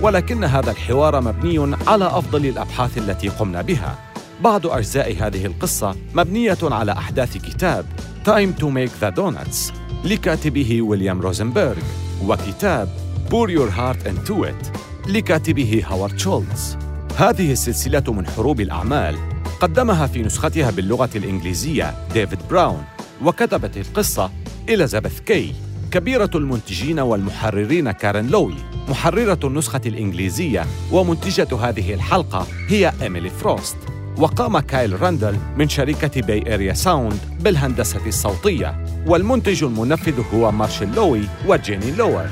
ولكن 0.00 0.44
هذا 0.44 0.70
الحوار 0.70 1.20
مبني 1.20 1.76
على 1.86 2.06
أفضل 2.06 2.46
الأبحاث 2.46 2.98
التي 2.98 3.28
قمنا 3.28 3.62
بها. 3.62 3.98
بعض 4.40 4.66
أجزاء 4.66 5.16
هذه 5.20 5.46
القصة 5.46 5.94
مبنية 6.14 6.58
على 6.62 6.92
أحداث 6.92 7.36
كتاب 7.36 7.86
Time 8.24 8.54
to 8.54 8.70
Make 8.70 8.92
the 9.00 9.10
Donuts 9.10 9.72
لكاتبه 10.04 10.82
ويليام 10.82 11.20
روزنبرغ 11.20 11.76
وكتاب 12.24 12.88
Pour 13.30 13.50
Your 13.50 13.70
Heart 13.70 14.08
Into 14.08 14.48
It 14.48 14.78
لكاتبه 15.08 15.82
هوارد 15.86 16.18
شولتز. 16.18 16.76
هذه 17.16 17.52
السلسلة 17.52 18.12
من 18.12 18.26
حروب 18.26 18.60
الأعمال 18.60 19.16
قدمها 19.60 20.06
في 20.06 20.22
نسختها 20.22 20.70
باللغة 20.70 21.10
الإنجليزية 21.16 21.94
ديفيد 22.14 22.38
براون 22.50 22.84
وكتبت 23.24 23.76
القصة 23.76 24.30
إليزابيث 24.68 25.20
كي 25.20 25.54
كبيرة 25.90 26.30
المنتجين 26.34 27.00
والمحررين 27.00 27.90
كارين 27.90 28.26
لوي 28.26 28.54
محررة 28.88 29.40
النسخة 29.44 29.80
الإنجليزية 29.86 30.66
ومنتجة 30.92 31.56
هذه 31.56 31.94
الحلقة 31.94 32.46
هي 32.68 32.92
إيميلي 33.02 33.30
فروست. 33.30 33.76
وقام 34.18 34.58
كايل 34.58 35.02
راندل 35.02 35.36
من 35.56 35.68
شركة 35.68 36.20
باي 36.20 36.54
إريا 36.54 36.72
ساوند 36.72 37.18
بالهندسة 37.40 38.06
الصوتية 38.06 38.84
والمنتج 39.06 39.64
المنفذ 39.64 40.22
هو 40.34 40.52
مارشيل 40.52 40.94
لوي 40.94 41.22
وجيني 41.46 41.90
لوور. 41.90 42.26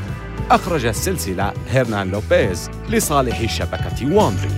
أخرج 0.51 0.85
السلسلة 0.85 1.53
هيرنان 1.71 2.11
لوبيز 2.11 2.71
لصالح 2.89 3.57
شبكة 3.57 4.17
واندري 4.17 4.51